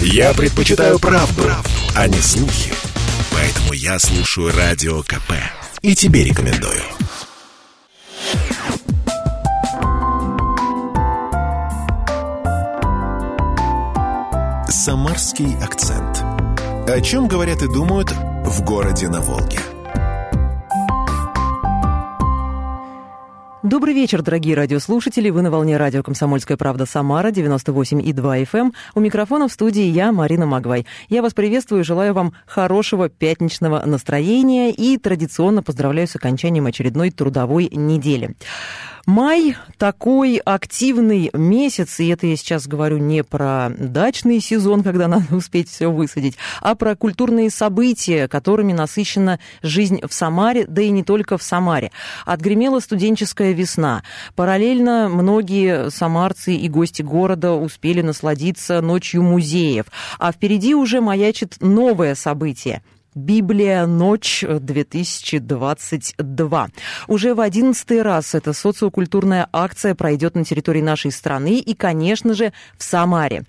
Я 0.00 0.32
предпочитаю 0.34 0.98
правду, 0.98 1.42
правду, 1.42 1.70
а 1.94 2.06
не 2.08 2.20
слухи. 2.20 2.72
Поэтому 3.30 3.72
я 3.72 3.98
слушаю 3.98 4.52
Радио 4.54 5.02
КП. 5.02 5.32
И 5.80 5.94
тебе 5.94 6.24
рекомендую. 6.24 6.82
Самарский 14.68 15.54
акцент. 15.62 16.24
О 16.88 17.00
чем 17.00 17.28
говорят 17.28 17.62
и 17.62 17.68
думают 17.68 18.10
в 18.10 18.62
городе 18.64 19.08
на 19.08 19.20
Волге. 19.20 19.58
Добрый 23.62 23.94
вечер, 23.94 24.22
дорогие 24.22 24.56
радиослушатели. 24.56 25.30
Вы 25.30 25.42
на 25.42 25.50
волне 25.52 25.76
радио 25.76 26.02
«Комсомольская 26.02 26.56
правда» 26.56 26.84
Самара, 26.84 27.28
98,2 27.28 28.44
FM. 28.44 28.72
У 28.96 29.00
микрофона 29.00 29.46
в 29.46 29.52
студии 29.52 29.84
я, 29.84 30.10
Марина 30.10 30.46
Магвай. 30.46 30.84
Я 31.08 31.22
вас 31.22 31.32
приветствую 31.32 31.82
и 31.82 31.84
желаю 31.84 32.12
вам 32.12 32.34
хорошего 32.44 33.08
пятничного 33.08 33.80
настроения 33.86 34.72
и 34.72 34.98
традиционно 34.98 35.62
поздравляю 35.62 36.08
с 36.08 36.16
окончанием 36.16 36.66
очередной 36.66 37.12
трудовой 37.12 37.68
недели. 37.70 38.34
Май 39.06 39.56
такой 39.78 40.36
активный 40.36 41.28
месяц, 41.32 41.98
и 41.98 42.06
это 42.06 42.28
я 42.28 42.36
сейчас 42.36 42.68
говорю 42.68 42.98
не 42.98 43.24
про 43.24 43.70
дачный 43.76 44.38
сезон, 44.40 44.84
когда 44.84 45.08
надо 45.12 45.34
успеть 45.34 45.68
все 45.68 45.90
высадить, 45.90 46.36
а 46.60 46.76
про 46.76 46.94
культурные 46.94 47.50
события, 47.50 48.28
которыми 48.28 48.72
насыщена 48.72 49.40
жизнь 49.60 50.00
в 50.06 50.14
Самаре, 50.14 50.66
да 50.68 50.82
и 50.82 50.90
не 50.90 51.02
только 51.02 51.36
в 51.36 51.42
Самаре. 51.42 51.90
Отгремела 52.24 52.78
студенческая 52.78 53.52
весна. 53.52 54.04
Параллельно 54.36 55.08
многие 55.08 55.90
самарцы 55.90 56.54
и 56.54 56.68
гости 56.68 57.02
города 57.02 57.54
успели 57.54 58.02
насладиться 58.02 58.80
ночью 58.80 59.24
музеев. 59.24 59.86
А 60.20 60.30
впереди 60.30 60.76
уже 60.76 61.00
маячит 61.00 61.56
новое 61.60 62.14
событие– 62.14 62.82
Библия 63.14 63.86
Ночь 63.86 64.42
2022. 64.48 66.68
Уже 67.08 67.34
в 67.34 67.40
одиннадцатый 67.40 68.02
раз 68.02 68.34
эта 68.34 68.54
социокультурная 68.54 69.48
акция 69.52 69.94
пройдет 69.94 70.34
на 70.34 70.44
территории 70.44 70.80
нашей 70.80 71.12
страны 71.12 71.58
и, 71.58 71.74
конечно 71.74 72.32
же, 72.32 72.54
в 72.78 72.82
Самаре. 72.82 73.44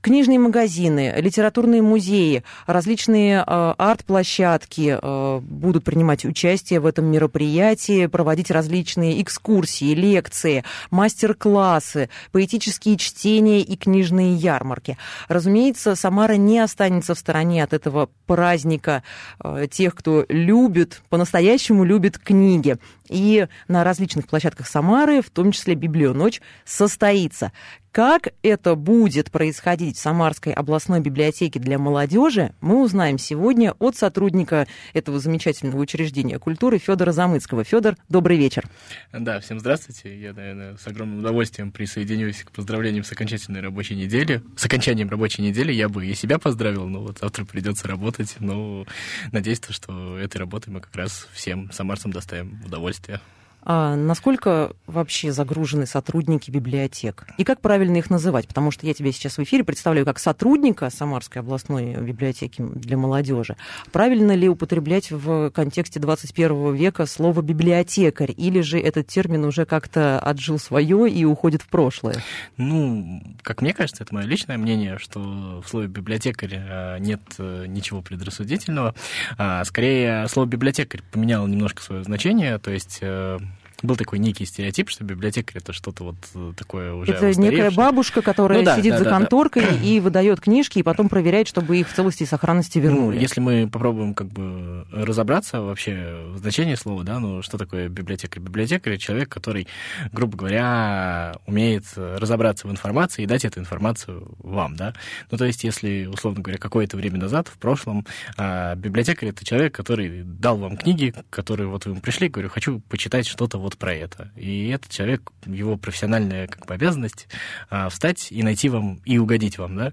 Книжные 0.00 0.38
магазины, 0.38 1.12
литературные 1.16 1.82
музеи, 1.82 2.44
различные 2.66 3.38
э, 3.44 3.74
арт-площадки 3.78 4.96
э, 5.00 5.40
будут 5.40 5.82
принимать 5.82 6.24
участие 6.24 6.78
в 6.78 6.86
этом 6.86 7.06
мероприятии, 7.06 8.06
проводить 8.06 8.52
различные 8.52 9.20
экскурсии, 9.20 9.94
лекции, 9.94 10.62
мастер-классы, 10.92 12.10
поэтические 12.30 12.96
чтения 12.96 13.60
и 13.60 13.76
книжные 13.76 14.36
ярмарки. 14.36 14.96
Разумеется, 15.26 15.96
Самара 15.96 16.34
не 16.34 16.60
останется 16.60 17.16
в 17.16 17.18
стороне 17.18 17.64
от 17.64 17.72
этого 17.72 18.08
праздника 18.26 19.02
э, 19.42 19.66
тех, 19.68 19.96
кто 19.96 20.24
любит, 20.28 21.02
по-настоящему 21.08 21.82
любит 21.82 22.18
книги. 22.18 22.76
И 23.08 23.46
на 23.68 23.84
различных 23.84 24.26
площадках 24.26 24.66
Самары, 24.66 25.22
в 25.22 25.30
том 25.30 25.52
числе 25.52 25.74
Библионочь, 25.74 26.40
состоится. 26.64 27.52
Как 27.90 28.28
это 28.42 28.74
будет 28.74 29.30
происходить 29.30 29.96
в 29.96 30.00
Самарской 30.00 30.52
областной 30.52 31.00
библиотеке 31.00 31.58
для 31.58 31.78
молодежи, 31.78 32.52
мы 32.60 32.82
узнаем 32.82 33.18
сегодня 33.18 33.74
от 33.78 33.96
сотрудника 33.96 34.68
этого 34.92 35.18
замечательного 35.18 35.80
учреждения 35.80 36.38
культуры 36.38 36.78
Федора 36.78 37.12
Замыцкого. 37.12 37.64
Федор, 37.64 37.96
добрый 38.08 38.36
вечер. 38.36 38.68
Да, 39.12 39.40
всем 39.40 39.58
здравствуйте. 39.58 40.16
Я, 40.20 40.32
наверное, 40.32 40.76
с 40.76 40.86
огромным 40.86 41.20
удовольствием 41.20 41.72
присоединюсь 41.72 42.44
к 42.44 42.52
поздравлениям 42.52 43.04
с 43.04 43.10
окончательной 43.10 43.62
рабочей 43.62 43.96
недели. 43.96 44.42
С 44.54 44.66
окончанием 44.66 45.08
рабочей 45.08 45.42
недели 45.42 45.72
я 45.72 45.88
бы 45.88 46.06
и 46.06 46.14
себя 46.14 46.38
поздравил, 46.38 46.86
но 46.86 47.00
вот 47.00 47.18
завтра 47.18 47.46
придется 47.46 47.88
работать. 47.88 48.36
Но 48.38 48.86
надеюсь, 49.32 49.60
что 49.70 50.18
этой 50.18 50.36
работой 50.36 50.70
мы 50.70 50.80
как 50.80 50.94
раз 50.94 51.26
всем 51.32 51.72
самарцам 51.72 52.12
доставим 52.12 52.62
удовольствие. 52.64 52.97
Yeah. 53.06 53.16
ja. 53.16 53.37
А 53.70 53.96
насколько 53.96 54.72
вообще 54.86 55.30
загружены 55.30 55.84
сотрудники 55.84 56.50
библиотек? 56.50 57.26
И 57.36 57.44
как 57.44 57.60
правильно 57.60 57.98
их 57.98 58.08
называть? 58.08 58.48
Потому 58.48 58.70
что 58.70 58.86
я 58.86 58.94
тебя 58.94 59.12
сейчас 59.12 59.36
в 59.36 59.42
эфире 59.42 59.62
представляю 59.62 60.06
как 60.06 60.18
сотрудника 60.18 60.88
Самарской 60.88 61.42
областной 61.42 61.94
библиотеки 61.96 62.62
для 62.62 62.96
молодежи. 62.96 63.56
Правильно 63.92 64.34
ли 64.34 64.48
употреблять 64.48 65.10
в 65.10 65.50
контексте 65.50 66.00
21 66.00 66.76
века 66.76 67.04
слово 67.04 67.42
библиотекарь? 67.42 68.32
Или 68.34 68.62
же 68.62 68.80
этот 68.80 69.08
термин 69.08 69.44
уже 69.44 69.66
как-то 69.66 70.18
отжил 70.18 70.58
свое 70.58 71.10
и 71.10 71.26
уходит 71.26 71.60
в 71.60 71.68
прошлое? 71.68 72.16
Ну, 72.56 73.22
как 73.42 73.60
мне 73.60 73.74
кажется, 73.74 74.02
это 74.02 74.14
мое 74.14 74.24
личное 74.24 74.56
мнение, 74.56 74.96
что 74.96 75.62
в 75.62 75.68
слове 75.68 75.88
библиотекарь 75.88 76.54
а, 76.54 76.96
нет 76.96 77.20
э, 77.36 77.66
ничего 77.68 78.00
предрассудительного. 78.00 78.94
А, 79.36 79.62
скорее, 79.66 80.26
слово 80.28 80.46
библиотекарь 80.46 81.02
поменяло 81.12 81.46
немножко 81.46 81.82
свое 81.82 82.02
значение, 82.02 82.56
то 82.58 82.70
есть 82.70 83.00
э, 83.02 83.38
был 83.82 83.96
такой 83.96 84.18
некий 84.18 84.44
стереотип, 84.44 84.90
что 84.90 85.04
библиотекарь 85.04 85.58
это 85.58 85.72
что-то 85.72 86.04
вот 86.04 86.16
э, 86.34 86.52
такое 86.56 86.92
уже 86.94 87.12
Это 87.12 87.38
некая 87.40 87.70
бабушка, 87.70 88.22
которая 88.22 88.60
ну, 88.60 88.64
да, 88.64 88.76
сидит 88.76 88.92
да, 88.92 88.98
за 88.98 89.04
да, 89.04 89.10
конторкой 89.10 89.62
да. 89.62 89.74
и 89.82 90.00
выдает 90.00 90.40
книжки, 90.40 90.78
и 90.78 90.82
потом 90.82 91.08
проверяет, 91.08 91.48
чтобы 91.48 91.78
их 91.78 91.88
в 91.88 91.94
целости 91.94 92.24
и 92.24 92.26
сохранности 92.26 92.78
вернули. 92.78 93.16
Ну, 93.16 93.20
если 93.20 93.40
мы 93.40 93.68
попробуем 93.68 94.14
как 94.14 94.28
бы 94.28 94.86
разобраться 94.92 95.60
вообще 95.60 96.24
в 96.34 96.38
значении 96.38 96.74
слова, 96.74 97.04
да, 97.04 97.18
ну 97.18 97.42
что 97.42 97.58
такое 97.58 97.88
библиотекарь? 97.88 98.42
Библиотекарь— 98.42 98.96
человек, 98.98 99.28
который, 99.28 99.68
грубо 100.12 100.36
говоря, 100.36 101.36
умеет 101.46 101.84
разобраться 101.96 102.66
в 102.66 102.70
информации 102.70 103.22
и 103.22 103.26
дать 103.26 103.44
эту 103.44 103.60
информацию 103.60 104.28
вам, 104.38 104.76
да. 104.76 104.94
Ну 105.30 105.38
то 105.38 105.44
есть 105.44 105.64
если, 105.64 106.06
условно 106.06 106.40
говоря, 106.40 106.58
какое-то 106.58 106.96
время 106.96 107.18
назад, 107.18 107.48
в 107.48 107.58
прошлом, 107.58 108.06
а, 108.36 108.74
библиотекарь— 108.74 109.28
это 109.30 109.44
человек, 109.44 109.74
который 109.74 110.22
дал 110.24 110.56
вам 110.56 110.76
книги, 110.76 111.14
которые 111.30 111.68
вот 111.68 111.86
вы 111.86 111.96
пришли, 112.00 112.28
говорю, 112.28 112.48
хочу 112.48 112.80
почитать 112.88 113.26
что-то 113.26 113.58
вот 113.58 113.67
про 113.76 113.94
это. 113.94 114.30
И 114.36 114.68
этот 114.68 114.90
человек, 114.90 115.32
его 115.46 115.76
профессиональная 115.76 116.46
как 116.46 116.66
бы 116.66 116.74
обязанность 116.74 117.28
а, 117.70 117.88
встать 117.88 118.28
и 118.30 118.42
найти 118.42 118.68
вам, 118.68 119.00
и 119.04 119.18
угодить 119.18 119.58
вам, 119.58 119.76
да, 119.76 119.92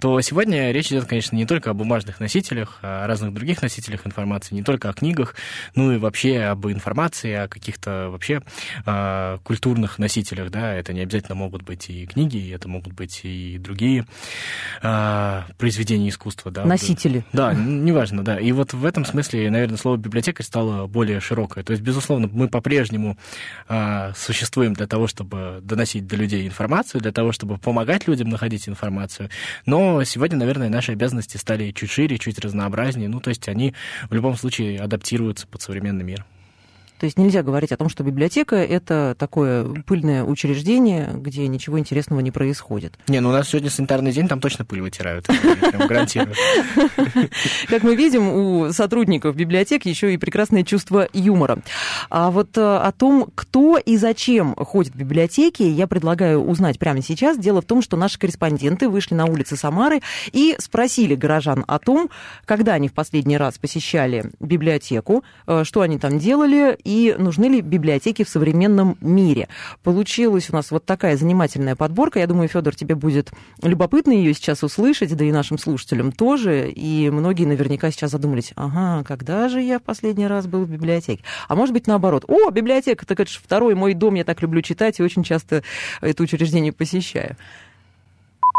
то 0.00 0.20
сегодня 0.20 0.72
речь 0.72 0.88
идет, 0.88 1.06
конечно, 1.06 1.36
не 1.36 1.46
только 1.46 1.70
о 1.70 1.74
бумажных 1.74 2.20
носителях, 2.20 2.78
а 2.82 3.04
о 3.04 3.06
разных 3.06 3.32
других 3.32 3.62
носителях 3.62 4.06
информации, 4.06 4.54
не 4.54 4.62
только 4.62 4.90
о 4.90 4.92
книгах, 4.92 5.34
ну 5.74 5.92
и 5.92 5.98
вообще 5.98 6.40
об 6.42 6.66
информации, 6.66 7.32
о 7.32 7.48
каких-то 7.48 8.08
вообще 8.10 8.42
а, 8.84 9.38
культурных 9.38 9.98
носителях, 9.98 10.50
да, 10.50 10.74
это 10.74 10.92
не 10.92 11.00
обязательно 11.00 11.36
могут 11.36 11.62
быть 11.62 11.88
и 11.88 12.06
книги, 12.06 12.52
это 12.52 12.68
могут 12.68 12.92
быть 12.92 13.20
и 13.24 13.58
другие 13.58 14.06
а, 14.82 15.46
произведения 15.58 16.08
искусства, 16.08 16.50
да. 16.50 16.64
Носители. 16.64 17.24
Да, 17.32 17.54
неважно, 17.54 18.24
да. 18.24 18.38
И 18.38 18.52
вот 18.52 18.72
в 18.72 18.84
этом 18.84 19.04
смысле, 19.04 19.50
наверное, 19.50 19.76
слово 19.76 19.96
библиотекарь 19.96 20.44
стало 20.44 20.86
более 20.86 21.20
широкое. 21.20 21.64
То 21.64 21.72
есть, 21.72 21.82
безусловно, 21.82 22.28
мы 22.32 22.48
по-прежнему 22.48 23.13
э, 23.68 24.12
существуем 24.16 24.74
для 24.74 24.86
того, 24.86 25.06
чтобы 25.06 25.60
доносить 25.62 26.06
до 26.06 26.16
людей 26.16 26.46
информацию, 26.46 27.00
для 27.00 27.12
того, 27.12 27.32
чтобы 27.32 27.58
помогать 27.58 28.06
людям 28.08 28.28
находить 28.28 28.68
информацию. 28.68 29.30
Но 29.66 30.02
сегодня, 30.04 30.38
наверное, 30.38 30.68
наши 30.68 30.92
обязанности 30.92 31.36
стали 31.36 31.70
чуть 31.72 31.90
шире, 31.90 32.18
чуть 32.18 32.38
разнообразнее. 32.38 33.08
Ну, 33.08 33.20
то 33.20 33.30
есть 33.30 33.48
они 33.48 33.74
в 34.08 34.14
любом 34.14 34.36
случае 34.36 34.80
адаптируются 34.80 35.46
под 35.46 35.62
современный 35.62 36.04
мир. 36.04 36.24
То 36.98 37.06
есть 37.06 37.18
нельзя 37.18 37.42
говорить 37.42 37.72
о 37.72 37.76
том, 37.76 37.88
что 37.88 38.04
библиотека– 38.04 38.56
это 38.56 39.16
такое 39.18 39.64
пыльное 39.86 40.22
учреждение, 40.24 41.10
где 41.14 41.46
ничего 41.48 41.78
интересного 41.78 42.20
не 42.20 42.30
происходит. 42.30 42.94
Не, 43.08 43.20
ну 43.20 43.30
у 43.30 43.32
нас 43.32 43.48
сегодня 43.48 43.68
санитарный 43.68 44.12
день, 44.12 44.28
там 44.28 44.40
точно 44.40 44.64
пыль 44.64 44.80
вытирают, 44.80 45.26
гарантирую. 45.72 46.34
Как 47.68 47.82
мы 47.82 47.96
видим, 47.96 48.28
у 48.28 48.72
сотрудников 48.72 49.34
библиотек 49.34 49.86
еще 49.86 50.14
и 50.14 50.16
прекрасное 50.16 50.62
чувство 50.62 51.08
юмора. 51.12 51.58
А 52.10 52.30
вот 52.30 52.56
э, 52.56 52.60
о 52.60 52.92
том, 52.92 53.28
кто 53.34 53.76
и 53.76 53.96
зачем 53.96 54.54
ходит 54.54 54.94
в 54.94 54.96
библиотеки, 54.96 55.62
я 55.62 55.86
предлагаю 55.86 56.44
узнать 56.44 56.78
прямо 56.78 57.02
сейчас. 57.02 57.38
Дело 57.38 57.60
в 57.60 57.64
том, 57.64 57.82
что 57.82 57.96
наши 57.96 58.18
корреспонденты 58.18 58.88
вышли 58.88 59.14
на 59.14 59.26
улицы 59.26 59.56
Самары 59.56 60.00
и 60.32 60.54
спросили 60.58 61.14
горожан 61.14 61.64
о 61.66 61.78
том, 61.78 62.10
когда 62.44 62.74
они 62.74 62.88
в 62.88 62.92
последний 62.92 63.36
раз 63.36 63.58
посещали 63.58 64.30
библиотеку, 64.40 65.24
э, 65.46 65.64
что 65.64 65.80
они 65.80 65.98
там 65.98 66.18
делали 66.18 66.78
и 66.84 67.14
нужны 67.18 67.46
ли 67.46 67.60
библиотеки 67.60 68.24
в 68.24 68.28
современном 68.28 68.96
мире. 69.00 69.48
Получилась 69.82 70.50
у 70.50 70.52
нас 70.52 70.70
вот 70.70 70.84
такая 70.84 71.16
занимательная 71.16 71.76
подборка. 71.76 72.20
Я 72.20 72.26
думаю, 72.26 72.48
Федор, 72.48 72.74
тебе 72.74 72.94
будет 72.94 73.32
любопытно 73.62 74.12
ее 74.12 74.34
сейчас 74.34 74.62
услышать, 74.62 75.16
да 75.16 75.24
и 75.24 75.32
нашим 75.32 75.58
слушателям 75.58 76.12
тоже. 76.12 76.70
И 76.70 77.10
многие 77.10 77.46
наверняка 77.46 77.90
сейчас 77.90 78.12
задумались, 78.12 78.52
ага, 78.56 79.04
когда 79.04 79.48
же 79.48 79.60
я 79.60 79.78
в 79.78 79.82
последний 79.82 80.26
раз 80.26 80.46
был 80.46 80.64
в 80.64 80.70
библиотеке? 80.70 81.22
А 81.48 81.54
может 81.54 81.72
быть, 81.72 81.86
наоборот. 81.86 82.24
О, 82.28 82.50
библиотека, 82.50 83.06
так 83.06 83.20
это 83.20 83.30
же 83.30 83.38
второй 83.42 83.74
мой 83.74 83.94
дом, 83.94 84.14
я 84.14 84.24
так 84.24 84.42
люблю 84.42 84.62
читать 84.62 85.00
и 85.00 85.02
очень 85.02 85.24
часто 85.24 85.62
это 86.00 86.22
учреждение 86.22 86.72
посещаю. 86.72 87.36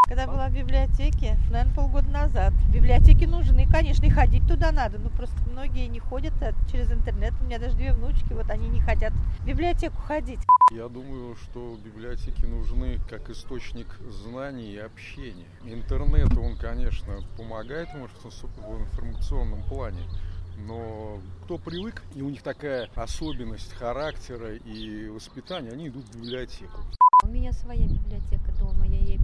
Когда 0.08 0.28
была 0.28 0.48
в 0.48 0.52
библиотеке, 0.52 1.36
наверное, 1.50 1.74
полгода 1.74 2.08
назад. 2.08 2.52
Библиотеки 2.72 3.24
нужны, 3.24 3.66
конечно, 3.66 4.04
и 4.04 4.10
ходить 4.10 4.46
туда 4.46 4.70
надо. 4.70 4.98
Ну, 4.98 5.10
просто 5.10 5.36
многие 5.50 5.88
не 5.88 5.98
ходят 5.98 6.32
а 6.40 6.52
через 6.70 6.92
интернет. 6.92 7.34
У 7.40 7.44
меня 7.44 7.58
даже 7.58 7.74
две 7.76 7.92
внучки, 7.92 8.32
вот 8.32 8.48
они 8.48 8.68
не 8.68 8.80
хотят 8.80 9.12
в 9.12 9.46
библиотеку 9.46 9.96
ходить. 9.96 10.38
Я 10.72 10.88
думаю, 10.88 11.34
что 11.34 11.76
библиотеки 11.84 12.44
нужны 12.44 13.00
как 13.10 13.30
источник 13.30 13.88
знаний 14.08 14.74
и 14.74 14.78
общения. 14.78 15.46
Интернет, 15.64 16.36
он, 16.38 16.56
конечно, 16.56 17.16
помогает 17.36 17.88
в 17.92 18.80
информационном 18.80 19.64
плане, 19.64 20.02
но 20.56 21.20
кто 21.44 21.58
привык, 21.58 22.04
и 22.14 22.22
у 22.22 22.30
них 22.30 22.42
такая 22.42 22.88
особенность 22.94 23.72
характера 23.72 24.54
и 24.54 25.08
воспитания, 25.08 25.70
они 25.70 25.88
идут 25.88 26.04
в 26.04 26.16
библиотеку. 26.16 26.80
У 27.24 27.28
меня 27.28 27.52
своя 27.52 27.86
библиотека 27.86 28.52
дома, 28.60 28.86
я 28.86 28.98
ей. 28.98 29.16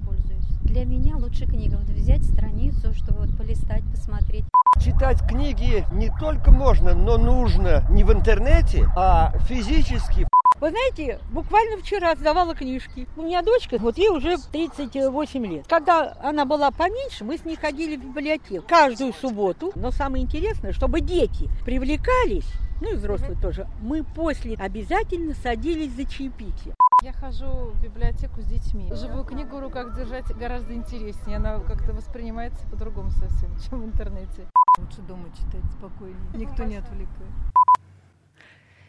Для 0.72 0.86
меня 0.86 1.18
лучше 1.18 1.44
книга. 1.44 1.76
Вот 1.76 1.86
взять 1.94 2.24
страницу, 2.24 2.94
чтобы 2.94 3.26
вот 3.26 3.36
полистать, 3.36 3.82
посмотреть. 3.94 4.46
Читать 4.82 5.20
книги 5.28 5.84
не 5.92 6.10
только 6.18 6.50
можно, 6.50 6.94
но 6.94 7.18
нужно 7.18 7.84
не 7.90 8.04
в 8.04 8.10
интернете, 8.10 8.88
а 8.96 9.34
физически. 9.40 10.26
Вы 10.62 10.70
знаете, 10.70 11.18
буквально 11.30 11.76
вчера 11.76 12.14
сдавала 12.16 12.54
книжки. 12.54 13.06
У 13.18 13.22
меня 13.22 13.42
дочка, 13.42 13.76
вот 13.78 13.98
ей 13.98 14.08
уже 14.08 14.38
38 14.38 15.44
лет. 15.44 15.66
Когда 15.68 16.16
она 16.22 16.46
была 16.46 16.70
поменьше, 16.70 17.22
мы 17.24 17.36
с 17.36 17.44
ней 17.44 17.56
ходили 17.56 17.98
в 17.98 18.06
библиотеку 18.06 18.64
каждую 18.66 19.12
субботу. 19.12 19.72
Но 19.74 19.90
самое 19.90 20.24
интересное, 20.24 20.72
чтобы 20.72 21.02
дети 21.02 21.50
привлекались, 21.66 22.46
ну 22.82 22.92
и 22.92 22.96
взрослые 22.96 23.36
тоже, 23.40 23.68
мы 23.80 24.02
после 24.02 24.56
обязательно 24.56 25.34
садились 25.34 25.92
за 25.92 26.04
чаепитие. 26.04 26.74
Я 27.00 27.12
хожу 27.12 27.46
в 27.46 27.80
библиотеку 27.80 28.40
с 28.42 28.44
детьми. 28.44 28.90
Живую 28.92 29.24
книгу 29.24 29.56
в 29.56 29.60
руках 29.60 29.96
держать 29.96 30.26
гораздо 30.36 30.74
интереснее. 30.74 31.36
Она 31.36 31.60
как-то 31.60 31.92
воспринимается 31.92 32.66
по-другому 32.68 33.10
совсем, 33.10 33.50
чем 33.70 33.82
в 33.82 33.84
интернете. 33.84 34.46
Лучше 34.78 35.00
дома 35.02 35.28
читать 35.30 35.64
спокойнее. 35.78 36.18
Никто 36.34 36.64
не 36.64 36.76
отвлекает. 36.76 37.30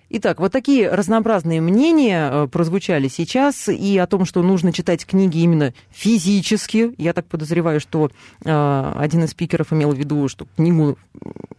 Итак, 0.10 0.40
вот 0.40 0.52
такие 0.52 0.90
разнообразные 0.90 1.62
мнения 1.62 2.30
э, 2.32 2.48
прозвучали 2.48 3.08
сейчас 3.08 3.68
и 3.68 3.98
о 3.98 4.06
том, 4.06 4.26
что 4.26 4.44
нужно 4.44 4.72
читать 4.72 5.06
книги 5.06 5.40
именно 5.40 5.74
физически. 5.92 6.94
Я 6.98 7.14
так 7.14 7.26
подозреваю, 7.26 7.80
что 7.80 8.12
э, 8.44 8.94
один 8.96 9.24
из 9.24 9.32
спикеров 9.32 9.74
имел 9.74 9.92
в 9.92 9.98
виду, 9.98 10.28
что 10.28 10.46
книгу 10.56 10.98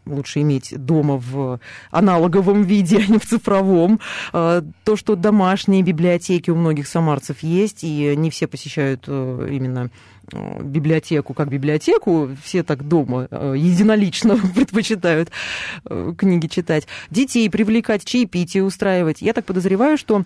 лучше 0.07 0.41
иметь 0.43 0.75
дома 0.77 1.17
в 1.17 1.61
аналоговом 1.91 2.63
виде, 2.63 2.99
а 3.09 3.11
не 3.11 3.19
в 3.19 3.27
цифровом. 3.27 4.01
Э, 4.33 4.63
то, 4.85 4.97
что 4.97 5.17
домашние 5.17 5.83
библиотеки 5.83 6.51
у 6.51 6.57
многих 6.57 6.87
самарцев 6.87 7.43
есть, 7.43 7.83
и 7.83 8.15
не 8.17 8.31
все 8.31 8.47
посещают 8.47 9.05
э, 9.07 9.49
именно 9.51 9.91
библиотеку 10.33 11.35
как 11.35 11.49
библиотеку, 11.49 12.31
все 12.43 12.63
так 12.63 12.87
дома 12.87 13.29
э, 13.31 13.55
единолично 13.57 14.37
предпочитают 14.55 15.31
э, 15.85 16.13
книги 16.17 16.47
читать, 16.47 16.87
детей 17.11 17.49
привлекать, 17.51 18.05
чаепитие 18.05 18.65
устраивать. 18.65 19.23
Я 19.23 19.33
так 19.33 19.45
подозреваю, 19.45 19.99
что 19.99 20.25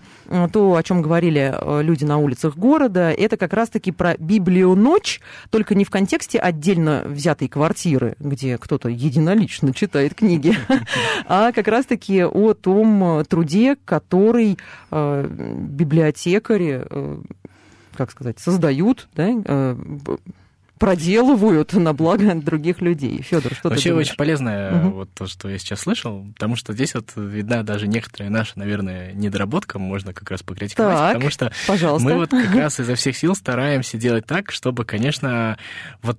то, 0.51 0.75
о 0.75 0.83
чем 0.83 1.01
говорили 1.01 1.55
люди 1.83 2.03
на 2.03 2.17
улицах 2.17 2.55
города, 2.55 3.11
это 3.11 3.37
как 3.37 3.53
раз-таки 3.53 3.91
про 3.91 4.15
библионочь, 4.17 5.21
только 5.49 5.75
не 5.75 5.85
в 5.85 5.89
контексте 5.89 6.39
отдельно 6.39 7.03
взятой 7.05 7.47
квартиры, 7.47 8.15
где 8.19 8.57
кто-то 8.57 8.89
единолично 8.89 9.73
читает 9.73 10.13
книги, 10.13 10.55
а 11.25 11.51
как 11.51 11.67
раз-таки 11.67 12.23
о 12.23 12.53
том 12.53 13.23
труде, 13.27 13.75
который 13.85 14.57
библиотекари 14.91 16.85
как 17.99 18.11
сказать, 18.11 18.39
создают, 18.39 19.09
да, 19.13 19.27
э, 19.29 19.75
проделывают 20.79 21.73
на 21.73 21.93
благо 21.93 22.33
других 22.35 22.81
людей. 22.81 23.21
Федор, 23.21 23.53
что 23.53 23.69
Вообще 23.69 23.89
ты 23.89 23.95
очень 23.95 24.15
полезное 24.15 24.79
угу. 24.79 24.89
вот 24.99 25.13
то, 25.13 25.27
что 25.27 25.49
я 25.49 25.57
сейчас 25.59 25.81
слышал, 25.81 26.25
потому 26.33 26.55
что 26.55 26.73
здесь 26.73 26.95
вот 26.95 27.11
видна 27.15 27.63
даже 27.63 27.87
некоторая 27.87 28.31
наша, 28.31 28.57
наверное, 28.57 29.11
недоработка, 29.11 29.77
можно 29.77 30.13
как 30.13 30.31
раз 30.31 30.41
покритиковать, 30.41 30.97
так, 30.97 31.13
потому 31.15 31.31
что 31.31 31.51
пожалуйста. 31.67 32.07
мы 32.07 32.15
вот 32.15 32.29
как 32.29 32.55
раз 32.55 32.79
изо 32.79 32.95
всех 32.95 33.17
сил 33.17 33.35
стараемся 33.35 33.97
делать 33.97 34.25
так, 34.25 34.51
чтобы, 34.51 34.85
конечно, 34.85 35.57
вот 36.01 36.17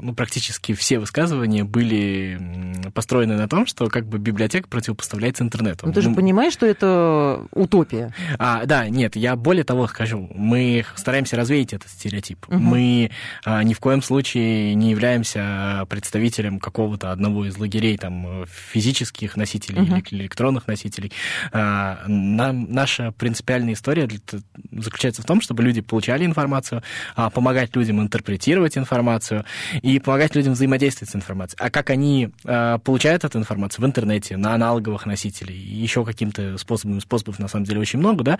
ну, 0.00 0.12
практически 0.14 0.74
все 0.74 0.98
высказывания 0.98 1.62
были 1.62 2.90
построены 2.92 3.36
на 3.36 3.48
том, 3.48 3.64
что 3.64 3.86
как 3.88 4.06
бы 4.06 4.18
библиотека 4.18 4.68
противопоставляется 4.68 5.44
интернету. 5.44 5.86
Ну, 5.86 5.92
ты 5.92 6.02
же 6.02 6.10
понимаешь, 6.10 6.52
что 6.52 6.66
это 6.66 7.46
утопия. 7.52 8.12
А, 8.38 8.66
да, 8.66 8.88
нет, 8.88 9.14
я 9.14 9.36
более 9.36 9.64
того 9.64 9.86
скажу, 9.86 10.28
мы 10.34 10.84
стараемся 10.96 11.36
развеять 11.36 11.72
этот 11.72 11.88
стереотип. 11.90 12.46
Угу. 12.48 12.58
Мы 12.58 13.10
а, 13.44 13.62
ни 13.62 13.72
в 13.72 13.78
коем 13.78 13.99
коем 14.00 14.02
случае 14.02 14.74
не 14.74 14.90
являемся 14.90 15.84
представителем 15.88 16.58
какого-то 16.58 17.12
одного 17.12 17.44
из 17.44 17.58
лагерей 17.58 17.98
там, 17.98 18.46
физических 18.46 19.36
носителей 19.36 19.82
uh-huh. 19.82 20.06
или 20.10 20.22
электронных 20.22 20.66
носителей. 20.66 21.12
А, 21.52 22.02
нам, 22.06 22.72
наша 22.72 23.12
принципиальная 23.12 23.74
история 23.74 24.08
заключается 24.72 25.22
в 25.22 25.26
том, 25.26 25.42
чтобы 25.42 25.62
люди 25.62 25.82
получали 25.82 26.24
информацию, 26.24 26.82
а, 27.14 27.28
помогать 27.28 27.76
людям 27.76 28.00
интерпретировать 28.00 28.78
информацию 28.78 29.44
и 29.82 29.98
помогать 29.98 30.34
людям 30.34 30.54
взаимодействовать 30.54 31.10
с 31.10 31.16
информацией. 31.16 31.58
А 31.60 31.70
как 31.70 31.90
они 31.90 32.30
а, 32.44 32.78
получают 32.78 33.24
эту 33.24 33.38
информацию 33.38 33.84
в 33.84 33.86
интернете, 33.86 34.36
на 34.38 34.54
аналоговых 34.54 35.04
носителей, 35.04 35.56
еще 35.56 36.06
каким-то 36.06 36.56
способом, 36.56 37.00
способов 37.00 37.38
на 37.38 37.48
самом 37.48 37.66
деле 37.66 37.80
очень 37.80 37.98
много, 37.98 38.24
да, 38.24 38.38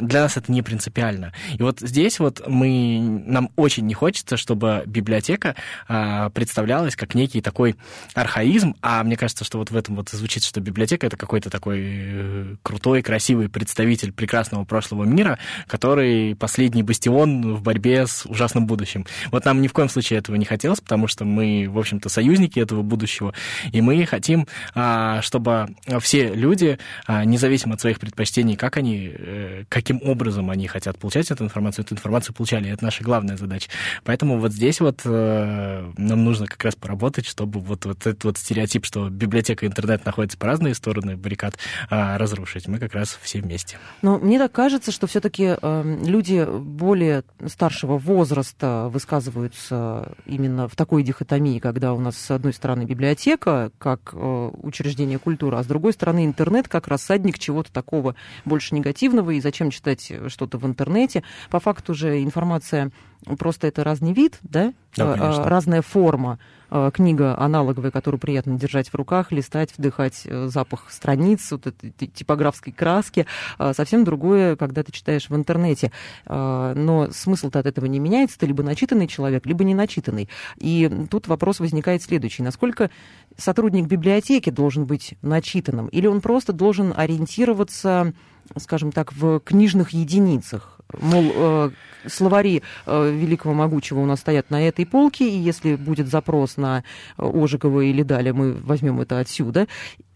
для 0.00 0.22
нас 0.22 0.36
это 0.36 0.52
не 0.52 0.62
принципиально. 0.62 1.32
И 1.54 1.62
вот 1.62 1.80
здесь 1.80 2.18
вот 2.18 2.46
мы, 2.46 3.22
нам 3.26 3.50
очень 3.56 3.86
не 3.86 3.94
хочется, 3.94 4.36
чтобы 4.36 4.81
библиотека 4.86 5.54
а, 5.88 6.30
представлялась 6.30 6.96
как 6.96 7.14
некий 7.14 7.40
такой 7.40 7.76
архаизм, 8.14 8.74
а 8.82 9.02
мне 9.02 9.16
кажется, 9.16 9.44
что 9.44 9.58
вот 9.58 9.70
в 9.70 9.76
этом 9.76 9.96
вот 9.96 10.08
звучит, 10.10 10.44
что 10.44 10.60
библиотека 10.60 11.06
это 11.06 11.16
какой-то 11.16 11.50
такой 11.50 11.80
э, 11.82 12.56
крутой, 12.62 13.02
красивый 13.02 13.48
представитель 13.48 14.12
прекрасного 14.12 14.64
прошлого 14.64 15.04
мира, 15.04 15.38
который 15.66 16.36
последний 16.36 16.82
бастион 16.82 17.54
в 17.56 17.62
борьбе 17.62 18.06
с 18.06 18.26
ужасным 18.26 18.66
будущим. 18.66 19.06
Вот 19.30 19.44
нам 19.44 19.60
ни 19.62 19.68
в 19.68 19.72
коем 19.72 19.88
случае 19.88 20.18
этого 20.18 20.36
не 20.36 20.44
хотелось, 20.44 20.80
потому 20.80 21.06
что 21.06 21.24
мы, 21.24 21.66
в 21.68 21.78
общем-то, 21.78 22.08
союзники 22.08 22.58
этого 22.58 22.82
будущего, 22.82 23.34
и 23.72 23.80
мы 23.80 24.04
хотим, 24.06 24.46
а, 24.74 25.22
чтобы 25.22 25.68
все 26.00 26.34
люди, 26.34 26.78
а, 27.06 27.24
независимо 27.24 27.74
от 27.74 27.80
своих 27.80 27.98
предпочтений, 28.00 28.56
как 28.56 28.76
они, 28.76 29.10
э, 29.12 29.64
каким 29.68 30.00
образом 30.02 30.50
они 30.50 30.66
хотят 30.66 30.98
получать 30.98 31.30
эту 31.30 31.44
информацию, 31.44 31.84
эту 31.84 31.94
информацию 31.94 32.34
получали. 32.34 32.70
Это 32.70 32.84
наша 32.84 33.04
главная 33.04 33.36
задача. 33.36 33.70
Поэтому 34.04 34.38
вот 34.38 34.52
здесь 34.52 34.71
здесь 34.72 34.80
вот 34.80 35.02
э, 35.04 35.92
нам 35.98 36.24
нужно 36.24 36.46
как 36.46 36.64
раз 36.64 36.74
поработать, 36.74 37.26
чтобы 37.26 37.60
вот, 37.60 37.84
вот 37.84 38.06
этот 38.06 38.24
вот 38.24 38.38
стереотип, 38.38 38.86
что 38.86 39.10
библиотека 39.10 39.66
и 39.66 39.68
интернет 39.68 40.06
находятся 40.06 40.38
по 40.38 40.46
разные 40.46 40.74
стороны 40.74 41.16
баррикад, 41.16 41.56
э, 41.90 42.16
разрушить. 42.16 42.68
Мы 42.68 42.78
как 42.78 42.94
раз 42.94 43.18
все 43.20 43.40
вместе. 43.40 43.76
Но 44.00 44.18
мне 44.18 44.38
так 44.38 44.52
кажется, 44.52 44.90
что 44.90 45.06
все-таки 45.06 45.56
э, 45.60 45.98
люди 46.06 46.46
более 46.46 47.24
старшего 47.46 47.98
возраста 47.98 48.88
высказываются 48.90 50.14
именно 50.24 50.68
в 50.68 50.76
такой 50.76 51.02
дихотомии, 51.02 51.58
когда 51.58 51.92
у 51.92 52.00
нас 52.00 52.16
с 52.16 52.30
одной 52.30 52.54
стороны 52.54 52.84
библиотека 52.84 53.72
как 53.78 54.14
э, 54.14 54.50
учреждение 54.62 55.18
культуры, 55.18 55.58
а 55.58 55.62
с 55.62 55.66
другой 55.66 55.92
стороны 55.92 56.24
интернет 56.24 56.68
как 56.68 56.88
рассадник 56.88 57.38
чего-то 57.38 57.70
такого 57.70 58.14
больше 58.46 58.74
негативного, 58.74 59.32
и 59.32 59.40
зачем 59.42 59.68
читать 59.68 60.10
что-то 60.28 60.56
в 60.56 60.64
интернете. 60.64 61.22
По 61.50 61.60
факту 61.60 61.92
же 61.92 62.22
информация 62.22 62.90
просто 63.38 63.66
это 63.66 63.84
разный 63.84 64.12
вид, 64.12 64.38
да, 64.42 64.72
да 64.96 65.14
а, 65.18 65.48
разная 65.48 65.82
форма. 65.82 66.38
А, 66.70 66.90
книга 66.90 67.38
аналоговая, 67.38 67.90
которую 67.90 68.18
приятно 68.18 68.58
держать 68.58 68.88
в 68.88 68.94
руках, 68.94 69.30
листать, 69.30 69.72
вдыхать 69.76 70.22
э, 70.24 70.46
запах 70.48 70.90
страниц, 70.90 71.50
вот 71.52 71.66
этой 71.66 72.06
типографской 72.06 72.72
краски. 72.72 73.26
А, 73.58 73.74
совсем 73.74 74.04
другое, 74.04 74.56
когда 74.56 74.82
ты 74.82 74.90
читаешь 74.90 75.28
в 75.28 75.36
интернете. 75.36 75.92
Но 76.26 77.08
смысл-то 77.10 77.58
от 77.58 77.66
этого 77.66 77.86
не 77.86 77.98
меняется. 77.98 78.38
Ты 78.38 78.46
либо 78.46 78.62
начитанный 78.62 79.06
человек, 79.06 79.46
либо 79.46 79.64
не 79.64 79.74
начитанный. 79.74 80.28
И 80.56 80.90
тут 81.10 81.28
вопрос 81.28 81.60
возникает 81.60 82.02
следующий. 82.02 82.42
Насколько 82.42 82.90
сотрудник 83.36 83.86
библиотеки 83.86 84.50
должен 84.50 84.86
быть 84.86 85.14
начитанным? 85.22 85.88
Или 85.88 86.06
он 86.06 86.20
просто 86.20 86.52
должен 86.52 86.94
ориентироваться 86.96 88.12
скажем 88.58 88.92
так, 88.92 89.12
в 89.12 89.40
книжных 89.40 89.90
единицах. 89.90 90.71
Мол, 91.00 91.32
э, 91.34 91.70
словари 92.06 92.62
э, 92.86 93.10
великого 93.10 93.54
могучего 93.54 94.00
у 94.00 94.06
нас 94.06 94.20
стоят 94.20 94.50
на 94.50 94.66
этой 94.66 94.86
полке, 94.86 95.28
и 95.28 95.36
если 95.36 95.76
будет 95.76 96.08
запрос 96.08 96.56
на 96.56 96.84
Ожегова 97.16 97.80
или 97.80 98.02
далее, 98.02 98.32
мы 98.32 98.52
возьмем 98.52 99.00
это 99.00 99.18
отсюда. 99.18 99.66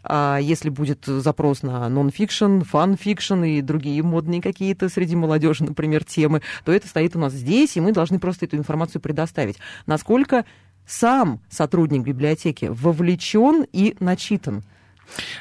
А 0.09 0.39
если 0.41 0.69
будет 0.69 1.05
запрос 1.05 1.63
на 1.63 1.89
нон-фикшн, 1.89 2.61
фан-фикшн 2.61 3.43
и 3.43 3.61
другие 3.61 4.03
модные 4.03 4.41
какие-то 4.41 4.89
среди 4.89 5.17
молодежи, 5.17 5.65
например, 5.65 6.05
темы, 6.05 6.43
то 6.65 6.73
это 6.73 6.87
стоит 6.87 7.17
у 7.17 7.19
нас 7.19 7.33
здесь, 7.33 7.77
и 7.77 7.81
мы 7.81 7.93
должны 7.93 8.21
просто 8.21 8.47
эту 8.47 8.57
информацию 8.57 9.01
предоставить. 9.01 9.57
Насколько 9.87 10.45
сам 10.87 11.41
сотрудник 11.51 12.03
библиотеки 12.03 12.67
вовлечен 12.67 13.67
и 13.73 13.97
начитан 13.99 14.63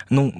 Ну, 0.10 0.34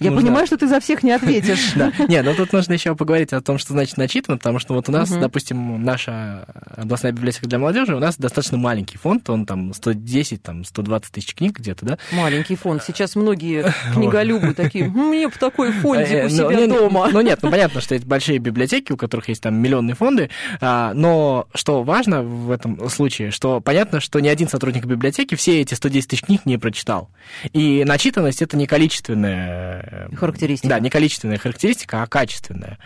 я 0.00 0.10
нужно... 0.10 0.26
понимаю, 0.26 0.46
что 0.46 0.56
ты 0.56 0.66
за 0.66 0.80
всех 0.80 1.02
не 1.02 1.12
ответишь. 1.12 1.72
Да, 1.80 1.92
нет, 2.08 2.24
но 2.24 2.34
тут 2.34 2.52
нужно 2.52 2.74
еще 2.74 2.94
поговорить 2.94 3.32
о 3.32 3.40
том, 3.40 3.56
что 3.56 3.72
значит 3.72 3.96
начитано, 3.96 4.36
потому 4.36 4.58
что 4.58 4.74
вот 4.74 4.88
у 4.88 4.92
нас, 4.92 5.08
допустим, 5.08 5.82
наша 5.82 6.44
областная 6.76 7.12
библиотека 7.12 7.48
для 7.48 7.58
молодежи, 7.58 7.94
у 7.94 8.00
нас 8.00 8.18
достаточно 8.18 8.58
маленький 8.58 8.98
фонд, 8.98 9.30
он 9.30 9.46
там 9.46 9.72
110, 9.72 10.42
там 10.42 10.64
120 10.64 11.12
тысяч 11.12 11.34
книг 11.34 11.58
где-то, 11.58 11.86
да? 11.86 11.98
Маленький 12.12 12.56
фонд. 12.56 12.82
Сейчас 12.84 13.16
многие 13.16 13.72
книголюбы 13.94 14.52
такие, 14.52 14.88
мне 14.88 15.28
бы 15.28 15.34
такой 15.38 15.72
фондик 15.72 16.26
у 16.26 16.28
себя 16.28 16.66
дома. 16.66 17.08
Ну 17.12 17.20
нет, 17.20 17.38
ну 17.42 17.50
понятно, 17.50 17.80
что 17.80 17.94
это 17.94 18.06
большие 18.06 18.38
библиотеки, 18.38 18.92
у 18.92 18.96
которых 18.96 19.28
есть 19.28 19.42
там 19.42 19.54
миллионные 19.54 19.94
фонды, 19.94 20.28
а, 20.60 20.92
но 20.94 21.46
что 21.54 21.82
важно 21.82 22.22
в 22.22 22.50
этом 22.50 22.88
случае, 22.90 23.30
что 23.30 23.60
понятно, 23.60 24.00
что 24.00 24.20
ни 24.20 24.28
один 24.28 24.48
сотрудник 24.48 24.84
библиотеки 24.84 25.34
все 25.34 25.60
эти 25.60 25.74
110 25.74 26.08
тысяч 26.08 26.22
книг 26.22 26.42
не 26.44 26.58
прочитал. 26.58 27.10
И 27.52 27.84
начитанность 28.10 28.42
это 28.42 28.56
не 28.56 28.66
количественная... 28.66 30.08
Э, 30.10 30.16
характеристика. 30.16 30.68
Да, 30.68 30.80
не 30.80 30.90
количественная 30.90 31.38
характеристика, 31.38 32.02
а 32.02 32.06
качественная. 32.06 32.78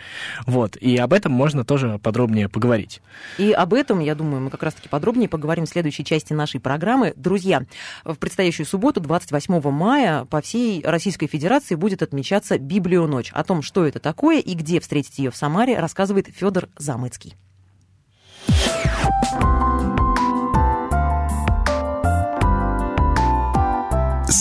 Вот. 0.45 0.75
И 0.77 0.97
об 0.97 1.13
этом 1.13 1.31
можно 1.31 1.65
тоже 1.65 1.99
подробнее 1.99 2.47
поговорить. 2.47 3.01
И 3.37 3.51
об 3.51 3.73
этом, 3.73 3.99
я 3.99 4.13
думаю, 4.15 4.41
мы 4.41 4.49
как 4.49 4.63
раз-таки 4.63 4.87
подробнее 4.87 5.27
поговорим 5.27 5.65
в 5.65 5.69
следующей 5.69 6.05
части 6.05 6.33
нашей 6.33 6.59
программы. 6.59 7.13
Друзья, 7.15 7.63
в 8.03 8.15
предстоящую 8.15 8.65
субботу, 8.65 8.99
28 9.01 9.71
мая, 9.71 10.25
по 10.25 10.41
всей 10.41 10.83
Российской 10.83 11.27
Федерации 11.27 11.75
будет 11.75 12.03
отмечаться 12.03 12.59
Библионочь. 12.59 13.31
О 13.31 13.43
том, 13.43 13.61
что 13.61 13.85
это 13.85 13.99
такое 13.99 14.39
и 14.39 14.53
где 14.53 14.79
встретить 14.79 15.17
ее 15.17 15.31
в 15.31 15.35
Самаре, 15.35 15.79
рассказывает 15.79 16.27
Федор 16.33 16.69
Замыцкий. 16.77 17.35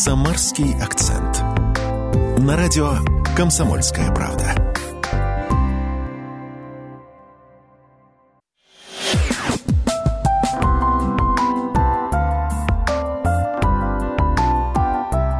Самарский 0.06 0.74
акцент. 0.82 1.38
На 2.38 2.58
радио 2.58 2.98
«Комсомольская 3.34 4.12
правда». 4.14 4.54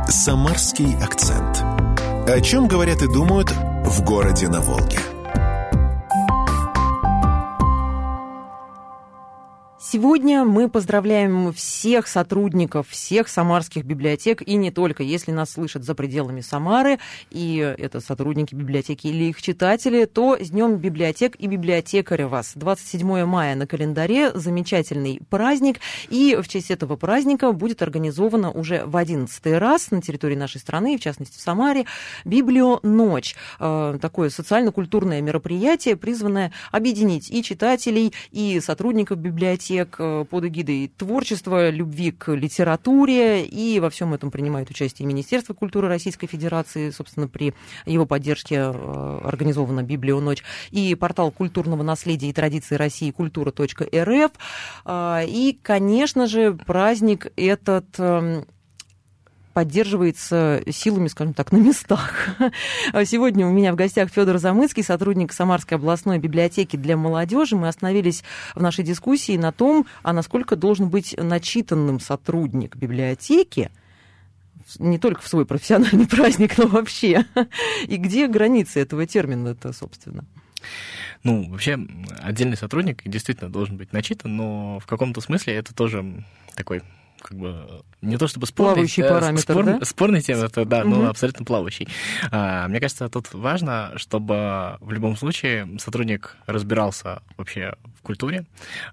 Самарский 0.09 0.97
акцент. 0.97 1.63
О 2.27 2.41
чем 2.43 2.67
говорят 2.67 3.03
и 3.03 3.07
думают 3.07 3.51
в 3.51 4.03
городе 4.03 4.49
на 4.49 4.63
Волге. 4.63 4.99
Сегодня 9.95 10.45
мы 10.45 10.69
поздравляем 10.69 11.53
всех 11.53 12.09
сотрудников 12.09 12.89
всех 12.89 13.29
самарских 13.29 13.85
библиотек, 13.85 14.43
и 14.43 14.57
не 14.57 14.73
только, 14.73 15.05
если 15.05 15.31
нас 15.31 15.53
слышат 15.53 15.85
за 15.85 15.95
пределами 15.95 16.41
Самары, 16.41 16.99
и 17.31 17.59
это 17.79 18.01
сотрудники 18.01 18.57
библиотеки 18.57 19.07
или 19.07 19.27
их 19.27 19.41
читатели, 19.41 20.07
то 20.07 20.37
с 20.37 20.51
Днем 20.51 20.79
библиотек 20.79 21.37
и 21.37 21.47
библиотекаря 21.47 22.27
вас. 22.27 22.55
27 22.57 23.25
мая 23.25 23.55
на 23.55 23.69
календаре, 23.69 24.33
замечательный 24.33 25.21
праздник, 25.31 25.79
и 26.09 26.37
в 26.43 26.49
честь 26.49 26.73
этого 26.73 26.97
праздника 26.97 27.53
будет 27.53 27.81
организовано 27.81 28.51
уже 28.51 28.85
в 28.87 28.97
11 28.97 29.47
раз 29.61 29.93
на 29.93 30.03
территории 30.03 30.35
нашей 30.35 30.61
страны, 30.61 30.99
в 30.99 31.03
частности 31.03 31.39
в 31.39 31.41
Самаре, 31.41 31.85
Библионочь. 32.25 33.37
Э, 33.61 33.97
такое 34.03 34.31
социально-культурное 34.31 35.21
мероприятие, 35.21 35.95
призванное 35.95 36.51
объединить 36.73 37.31
и 37.31 37.45
читателей, 37.45 38.13
и 38.33 38.59
сотрудников 38.59 39.19
библиотек, 39.19 39.84
человек 39.85 39.97
э, 39.99 40.25
под 40.29 40.45
эгидой 40.45 40.91
творчества, 40.97 41.71
любви 41.71 42.11
к 42.13 42.33
литературе, 42.33 43.45
и 43.45 43.81
во 43.81 43.91
всем 43.91 44.15
этом 44.15 44.31
принимает 44.31 44.71
участие 44.71 45.07
Министерство 45.07 45.55
культуры 45.55 45.89
Российской 45.89 46.27
Федерации, 46.27 46.91
собственно, 46.91 47.29
при 47.29 47.55
его 47.87 48.07
поддержке 48.07 48.57
э, 48.57 49.21
организована 49.25 49.83
Библионочь, 49.83 50.43
и 50.71 50.95
портал 50.95 51.31
культурного 51.31 51.83
наследия 51.83 52.29
и 52.29 52.33
традиции 52.33 52.77
России 52.77 53.11
культура.рф. 53.11 54.33
Э, 54.85 55.25
и, 55.27 55.59
конечно 55.63 56.27
же, 56.27 56.55
праздник 56.55 57.33
этот 57.37 57.87
эм, 57.99 58.47
поддерживается 59.55 60.63
силами, 60.71 61.09
скажем 61.09 61.33
так, 61.33 61.53
на 61.53 61.57
местах. 61.57 62.13
Сегодня 63.05 63.47
у 63.47 63.53
меня 63.53 63.73
в 63.73 63.77
гостях 63.77 64.11
Федор 64.11 64.39
Замыцкий, 64.39 64.83
сотрудник 64.83 65.33
Самарской 65.33 65.79
областной 65.79 66.19
библиотеки 66.19 66.77
для 66.77 66.97
молодежи. 66.97 67.57
Мы 67.57 67.69
остановились 67.69 68.25
в 68.55 68.61
нашей 68.61 68.85
дискуссии 68.85 69.37
на 69.37 69.53
том, 69.53 69.87
а 70.03 70.13
насколько 70.13 70.57
должен 70.57 70.91
быть 70.91 71.15
начитанным 71.17 72.01
сотрудник 72.01 72.77
библиотеки, 72.77 73.71
не 74.79 74.99
только 74.99 75.23
в 75.23 75.29
свой 75.29 75.47
профессиональный 75.47 76.07
праздник, 76.09 76.59
но 76.59 76.67
вообще. 76.67 77.25
И 77.87 77.97
где 77.97 78.27
границы 78.27 78.81
этого 78.81 79.07
термина-то, 79.07 79.73
собственно? 79.73 80.25
Ну, 81.23 81.49
вообще, 81.49 81.79
отдельный 82.19 82.57
сотрудник 82.57 83.03
действительно 83.05 83.51
должен 83.51 83.77
быть 83.77 83.93
начитан, 83.93 84.37
но 84.37 84.79
в 84.81 84.87
каком-то 84.87 85.21
смысле 85.21 85.55
это 85.55 85.75
тоже 85.75 86.25
такой 86.57 86.83
как 87.25 87.39
бы 87.39 87.83
не 88.03 88.19
то 88.19 88.27
чтобы 88.27 88.47
спорный, 88.47 88.75
плавающий 88.75 89.03
э, 89.03 89.09
параметр, 89.09 89.53
спор, 89.53 89.65
да? 89.65 89.85
спорный 89.85 90.21
тема, 90.21 90.45
это 90.45 90.65
да, 90.67 90.81
угу. 90.81 90.89
но 90.91 91.09
абсолютно 91.09 91.45
плавающий. 91.45 91.89
А, 92.31 92.69
мне 92.69 92.81
кажется, 92.81 93.09
тут 93.09 93.33
важно, 93.33 93.93
чтобы 93.97 94.77
в 94.81 94.93
любом 94.93 95.17
случае 95.17 95.67
сотрудник 95.79 96.37
разбирался 96.47 97.23
вообще 97.39 97.77
в 97.99 98.03
культуре, 98.03 98.45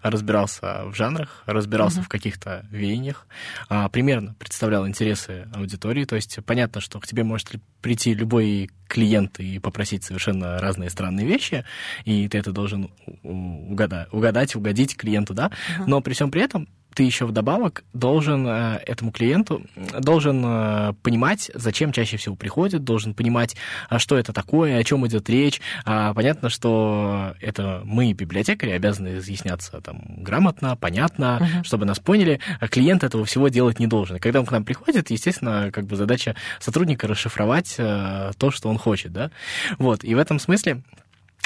разбирался 0.01 0.85
в 0.85 0.95
жанрах, 0.95 1.43
разбирался 1.45 1.99
угу. 1.99 2.05
в 2.05 2.09
каких-то 2.09 2.65
веяниях, 2.71 3.27
а, 3.67 3.89
примерно 3.89 4.33
представлял 4.39 4.87
интересы 4.87 5.47
аудитории. 5.53 6.05
То 6.05 6.15
есть 6.15 6.39
понятно, 6.45 6.79
что 6.79 7.01
к 7.01 7.07
тебе 7.07 7.23
может 7.23 7.51
прийти 7.81 8.13
любой 8.13 8.69
клиент 8.87 9.39
и 9.39 9.59
попросить 9.59 10.03
совершенно 10.05 10.57
разные 10.59 10.89
странные 10.89 11.25
вещи, 11.25 11.65
и 12.05 12.27
ты 12.29 12.37
это 12.37 12.51
должен 12.53 12.91
угадать, 13.23 14.07
угадать 14.11 14.55
угодить 14.55 14.95
клиенту, 14.95 15.33
да. 15.33 15.51
Угу. 15.79 15.89
Но 15.89 16.01
при 16.01 16.13
всем 16.13 16.31
при 16.31 16.41
этом 16.41 16.69
ты 16.93 17.03
еще 17.03 17.25
вдобавок 17.25 17.83
должен 17.93 18.47
э, 18.47 18.79
этому 18.85 19.11
клиенту, 19.11 19.63
должен 19.99 20.43
э, 20.45 20.93
понимать, 21.01 21.51
зачем 21.53 21.91
чаще 21.91 22.17
всего 22.17 22.35
приходит, 22.35 22.83
должен 22.83 23.13
понимать, 23.13 23.55
а 23.89 23.99
что 23.99 24.17
это 24.17 24.33
такое, 24.33 24.77
о 24.77 24.83
чем 24.83 25.05
идет 25.07 25.29
речь. 25.29 25.61
А 25.85 26.13
понятно, 26.13 26.49
что 26.49 27.33
это 27.39 27.81
мы, 27.85 28.13
библиотекари, 28.13 28.71
обязаны 28.71 29.17
изъясняться 29.17 29.81
там 29.81 30.01
грамотно, 30.17 30.75
понятно, 30.75 31.39
uh-huh. 31.41 31.63
чтобы 31.63 31.85
нас 31.85 31.99
поняли. 31.99 32.39
А 32.59 32.67
клиент 32.67 33.03
этого 33.03 33.25
всего 33.25 33.47
делать 33.47 33.79
не 33.79 33.87
должен. 33.87 34.17
И 34.17 34.19
когда 34.19 34.39
он 34.39 34.45
к 34.45 34.51
нам 34.51 34.65
приходит, 34.65 35.09
естественно, 35.11 35.69
как 35.71 35.85
бы 35.85 35.95
задача 35.95 36.35
сотрудника 36.59 37.07
расшифровать 37.07 37.75
э, 37.77 38.31
то, 38.37 38.51
что 38.51 38.69
он 38.69 38.77
хочет, 38.77 39.13
да. 39.13 39.31
Вот, 39.77 40.03
и 40.03 40.13
в 40.13 40.17
этом 40.17 40.39
смысле 40.39 40.81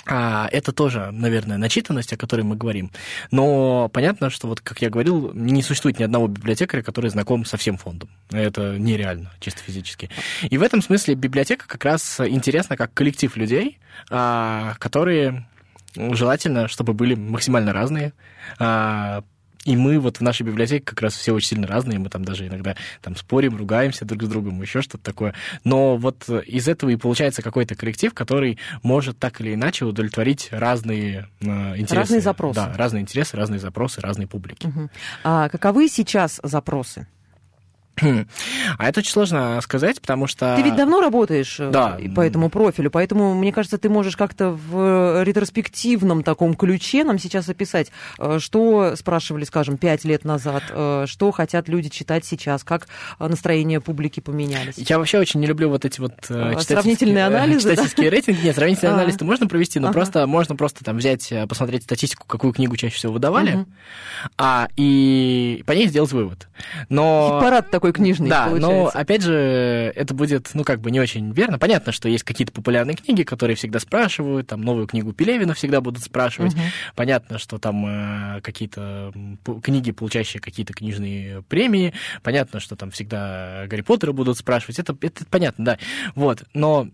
а, 0.07 0.47
это 0.51 0.71
тоже, 0.71 1.09
наверное, 1.11 1.57
начитанность, 1.57 2.13
о 2.13 2.17
которой 2.17 2.41
мы 2.41 2.55
говорим. 2.55 2.91
Но 3.31 3.89
понятно, 3.89 4.29
что, 4.29 4.47
вот, 4.47 4.61
как 4.61 4.81
я 4.81 4.89
говорил, 4.89 5.31
не 5.33 5.63
существует 5.63 5.99
ни 5.99 6.03
одного 6.03 6.27
библиотекаря, 6.27 6.83
который 6.83 7.09
знаком 7.09 7.45
со 7.45 7.57
всем 7.57 7.77
фондом. 7.77 8.09
Это 8.31 8.77
нереально, 8.77 9.31
чисто 9.39 9.61
физически. 9.61 10.09
И 10.43 10.57
в 10.57 10.63
этом 10.63 10.81
смысле 10.81 11.15
библиотека 11.15 11.67
как 11.67 11.83
раз 11.85 12.19
интересна 12.19 12.77
как 12.77 12.93
коллектив 12.93 13.35
людей, 13.35 13.79
а, 14.09 14.75
которые 14.79 15.47
желательно, 15.95 16.67
чтобы 16.67 16.93
были 16.93 17.15
максимально 17.15 17.73
разные, 17.73 18.13
а, 18.59 19.23
и 19.65 19.75
мы 19.75 19.99
вот 19.99 20.17
в 20.17 20.21
нашей 20.21 20.43
библиотеке 20.43 20.85
как 20.85 21.01
раз 21.01 21.15
все 21.15 21.33
очень 21.33 21.49
сильно 21.49 21.67
разные, 21.67 21.99
мы 21.99 22.09
там 22.09 22.23
даже 22.23 22.47
иногда 22.47 22.75
там 23.01 23.15
спорим, 23.15 23.57
ругаемся 23.57 24.05
друг 24.05 24.23
с 24.23 24.27
другом, 24.27 24.61
еще 24.61 24.81
что-то 24.81 25.03
такое. 25.03 25.33
Но 25.63 25.97
вот 25.97 26.29
из 26.29 26.67
этого 26.67 26.91
и 26.91 26.95
получается 26.95 27.41
какой-то 27.41 27.75
коллектив, 27.75 28.13
который 28.13 28.59
может 28.83 29.17
так 29.17 29.41
или 29.41 29.55
иначе 29.55 29.85
удовлетворить 29.85 30.49
разные 30.51 31.27
э, 31.41 31.45
интересы. 31.77 31.95
Разные 31.95 32.21
запросы. 32.21 32.55
Да, 32.55 32.73
разные 32.77 33.01
интересы, 33.01 33.35
разные 33.35 33.59
запросы, 33.59 34.01
разные 34.01 34.27
публики. 34.27 34.67
Угу. 34.67 34.89
А 35.23 35.49
каковы 35.49 35.89
сейчас 35.89 36.39
запросы? 36.43 37.07
А 38.77 38.89
это 38.89 38.99
очень 38.99 39.11
сложно 39.11 39.59
сказать, 39.61 40.01
потому 40.01 40.27
что... 40.27 40.55
Ты 40.55 40.63
ведь 40.63 40.75
давно 40.75 41.01
работаешь 41.01 41.59
э, 41.59 41.69
да. 41.69 41.97
по 42.15 42.21
этому 42.21 42.49
профилю, 42.49 42.91
поэтому, 42.91 43.33
мне 43.33 43.51
кажется, 43.51 43.77
ты 43.77 43.89
можешь 43.89 44.17
как-то 44.17 44.51
в 44.51 45.23
ретроспективном 45.23 46.23
таком 46.23 46.55
ключе 46.55 47.03
нам 47.03 47.19
сейчас 47.19 47.49
описать, 47.49 47.91
э, 48.19 48.39
что 48.39 48.95
спрашивали, 48.95 49.43
скажем, 49.45 49.77
пять 49.77 50.03
лет 50.03 50.25
назад, 50.25 50.63
э, 50.69 51.05
что 51.07 51.31
хотят 51.31 51.69
люди 51.69 51.89
читать 51.89 52.25
сейчас, 52.25 52.63
как 52.63 52.87
настроение 53.19 53.81
публики 53.81 54.19
поменялись. 54.19 54.75
Я 54.77 54.97
вообще 54.97 55.19
очень 55.19 55.39
не 55.39 55.47
люблю 55.47 55.69
вот 55.69 55.85
эти 55.85 55.99
вот 55.99 56.13
сравнительные 56.25 57.25
анализы, 57.25 57.71
читательские 57.71 58.09
да? 58.09 58.15
рейтинги. 58.15 58.45
Нет, 58.45 58.55
сравнительные 58.55 58.93
а. 58.93 58.95
анализы 58.95 59.23
можно 59.23 59.47
провести, 59.47 59.79
но 59.79 59.87
ага. 59.87 59.93
просто 59.93 60.27
можно 60.27 60.55
просто 60.55 60.83
там 60.83 60.97
взять, 60.97 61.31
посмотреть 61.47 61.83
статистику, 61.83 62.25
какую 62.27 62.53
книгу 62.53 62.75
чаще 62.75 62.95
всего 62.95 63.13
выдавали, 63.13 63.55
угу. 63.55 63.65
а, 64.37 64.67
и 64.75 65.63
по 65.65 65.71
ней 65.71 65.87
сделать 65.87 66.11
вывод. 66.11 66.47
Но... 66.89 67.39
Парад 67.41 67.71
такой 67.71 67.84
такой 67.85 67.93
книжный, 67.93 68.29
Да, 68.29 68.45
получается. 68.47 68.69
но, 68.69 68.87
опять 68.87 69.21
же, 69.21 69.91
это 69.95 70.13
будет, 70.13 70.49
ну, 70.53 70.63
как 70.63 70.79
бы 70.81 70.91
не 70.91 70.99
очень 70.99 71.31
верно. 71.31 71.59
Понятно, 71.59 71.91
что 71.91 72.09
есть 72.09 72.23
какие-то 72.23 72.51
популярные 72.51 72.95
книги, 72.95 73.23
которые 73.23 73.55
всегда 73.55 73.79
спрашивают, 73.79 74.47
там, 74.47 74.61
новую 74.61 74.87
книгу 74.87 75.13
Пелевина 75.13 75.53
всегда 75.53 75.81
будут 75.81 76.03
спрашивать. 76.03 76.53
Мгм. 76.53 76.63
Понятно, 76.95 77.37
что 77.37 77.57
там 77.57 77.85
э, 77.85 78.41
какие-то 78.41 79.13
книги, 79.63 79.91
получающие 79.91 80.41
какие-то 80.41 80.73
книжные 80.73 81.41
премии. 81.43 81.93
Понятно, 82.23 82.59
что 82.59 82.75
там 82.75 82.91
всегда 82.91 83.65
Гарри 83.67 83.81
Поттера 83.81 84.11
будут 84.11 84.37
спрашивать. 84.37 84.79
Это, 84.79 84.95
это 85.01 85.25
понятно, 85.29 85.65
да. 85.65 85.77
Вот, 86.15 86.43
но 86.53 86.87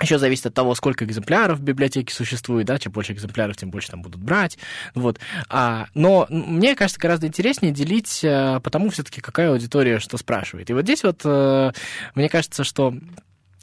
еще 0.00 0.18
зависит 0.18 0.46
от 0.46 0.54
того, 0.54 0.74
сколько 0.74 1.04
экземпляров 1.04 1.58
в 1.58 1.62
библиотеке 1.62 2.12
существует, 2.12 2.66
да, 2.66 2.78
чем 2.78 2.92
больше 2.92 3.12
экземпляров, 3.12 3.56
тем 3.56 3.70
больше 3.70 3.90
там 3.90 4.02
будут 4.02 4.20
брать, 4.20 4.58
вот. 4.94 5.18
А, 5.48 5.86
но 5.94 6.26
мне 6.28 6.74
кажется, 6.74 7.00
гораздо 7.00 7.26
интереснее 7.26 7.72
делить 7.72 8.20
э, 8.22 8.60
потому 8.62 8.90
все-таки, 8.90 9.20
какая 9.20 9.50
аудитория 9.50 9.98
что 9.98 10.18
спрашивает. 10.18 10.70
И 10.70 10.72
вот 10.72 10.82
здесь 10.82 11.02
вот 11.02 11.20
э, 11.24 11.72
мне 12.14 12.28
кажется, 12.28 12.64
что 12.64 12.94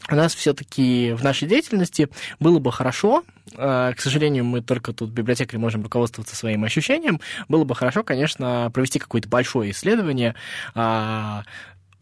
у 0.10 0.16
нас 0.16 0.36
все-таки 0.36 1.14
в 1.14 1.24
нашей 1.24 1.48
деятельности 1.48 2.10
было 2.40 2.60
бы 2.60 2.72
хорошо, 2.72 3.24
э, 3.56 3.94
к 3.96 4.02
сожалению, 4.02 4.44
мы 4.44 4.62
только 4.62 4.92
тут 4.92 5.12
библиотекари 5.12 5.58
можем 5.58 5.84
руководствоваться 5.84 6.36
своим 6.36 6.64
ощущением, 6.64 7.22
было 7.48 7.64
бы 7.64 7.76
хорошо, 7.76 8.04
конечно, 8.04 8.70
провести 8.74 9.00
какое-то 9.00 9.30
большое 9.30 9.72
исследование, 9.72 10.36
а, 10.76 11.44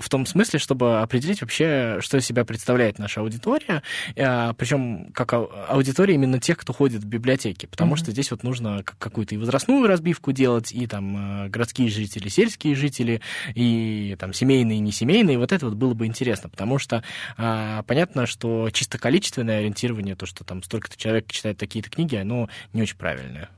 в 0.02 0.10
том 0.10 0.26
смысле, 0.26 0.60
чтобы 0.60 1.00
определить 1.02 1.42
вообще, 1.42 1.98
что 2.02 2.18
из 2.18 2.26
себя 2.26 2.44
представляет 2.46 3.00
наша 3.00 3.22
аудитория, 3.22 3.84
причем 4.16 5.12
как 5.14 5.34
ау- 5.34 5.50
аудитория 5.68 6.16
именно 6.16 6.40
тех, 6.40 6.58
кто 6.58 6.74
ходит 6.74 7.02
в 7.04 7.08
библиотеки, 7.08 7.66
потому 7.66 7.92
Мгм. 7.92 7.98
что 7.98 8.12
здесь 8.12 8.32
вот 8.32 8.44
нужно 8.44 8.84
как- 8.84 8.98
какую-то 8.98 9.36
и 9.36 9.38
возрастную 9.38 9.88
разбивку 9.88 10.32
делать, 10.32 10.72
и 10.72 10.88
там 10.88 11.46
э, 11.46 11.50
городские 11.50 11.90
жители, 11.90 12.30
сельские 12.30 12.76
жители, 12.76 13.22
и 13.56 14.16
там 14.20 14.34
семейные, 14.34 14.78
и 14.78 14.82
несемейные, 14.82 15.38
вот 15.38 15.52
это 15.52 15.66
вот 15.68 15.76
было 15.76 15.94
бы 15.94 16.06
интересно, 16.06 16.50
потому 16.50 16.80
что 16.80 17.04
а, 17.38 17.84
понятно, 17.84 18.26
что 18.26 18.70
чисто 18.72 18.98
количественное 18.98 19.60
ориентирование, 19.60 20.16
то, 20.16 20.26
что 20.26 20.44
там 20.44 20.64
столько-то 20.64 20.98
человек 20.98 21.30
читает 21.32 21.58
такие-то 21.58 21.90
книги, 21.90 22.16
оно 22.16 22.50
не 22.74 22.82
очень 22.82 22.98
правильное. 22.98 23.50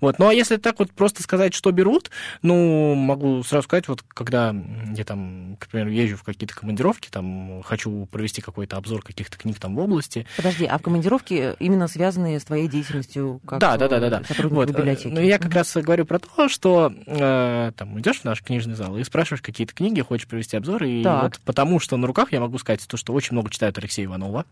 Вот. 0.00 0.18
Ну, 0.18 0.28
а 0.28 0.34
если 0.34 0.56
так 0.56 0.78
вот 0.78 0.90
просто 0.92 1.22
сказать, 1.22 1.54
что 1.54 1.70
берут, 1.72 2.10
ну, 2.42 2.94
могу 2.94 3.42
сразу 3.42 3.64
сказать, 3.64 3.88
вот 3.88 4.02
когда 4.08 4.54
я 4.96 5.04
там, 5.04 5.56
к 5.58 5.68
примеру, 5.68 5.90
езжу 5.90 6.16
в 6.16 6.22
какие-то 6.22 6.54
командировки, 6.54 7.08
там, 7.10 7.62
хочу 7.62 8.06
провести 8.06 8.40
какой-то 8.40 8.76
обзор 8.76 9.02
каких-то 9.02 9.38
книг 9.38 9.58
там 9.58 9.74
в 9.74 9.78
области. 9.78 10.26
Подожди, 10.36 10.64
а 10.64 10.78
в 10.78 10.82
командировке 10.82 11.56
именно 11.58 11.88
связанные 11.88 12.40
с 12.40 12.44
твоей 12.44 12.68
деятельностью 12.68 13.40
как 13.46 13.60
да, 13.60 13.76
да, 13.76 13.88
да, 13.88 14.00
да, 14.00 14.10
да. 14.10 14.22
э, 14.28 14.46
Вот. 14.48 14.68
библиотеки? 14.68 15.08
Ну, 15.08 15.20
я 15.20 15.38
как 15.38 15.52
раз 15.54 15.74
говорю 15.76 16.04
про 16.04 16.18
то, 16.18 16.48
что 16.48 16.92
э, 17.06 17.72
там 17.76 17.98
идешь 18.00 18.20
в 18.20 18.24
наш 18.24 18.42
книжный 18.42 18.74
зал 18.74 18.96
и 18.96 19.04
спрашиваешь 19.04 19.42
какие-то 19.42 19.74
книги, 19.74 20.00
хочешь 20.00 20.26
провести 20.26 20.56
обзор, 20.56 20.84
и 20.84 21.02
Так. 21.02 21.22
вот 21.22 21.40
потому 21.44 21.80
что 21.80 21.96
на 21.96 22.06
руках 22.06 22.32
я 22.32 22.40
могу 22.40 22.58
сказать 22.58 22.86
то, 22.86 22.96
что 22.96 23.12
очень 23.12 23.32
много 23.32 23.50
читают 23.50 23.78
Алексея 23.78 24.06
Иванова 24.06 24.44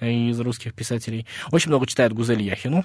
э, 0.00 0.10
из 0.10 0.38
русских 0.40 0.74
писателей, 0.74 1.26
очень 1.52 1.68
много 1.68 1.86
читают 1.86 2.12
Гузель 2.12 2.42
Яхину, 2.42 2.84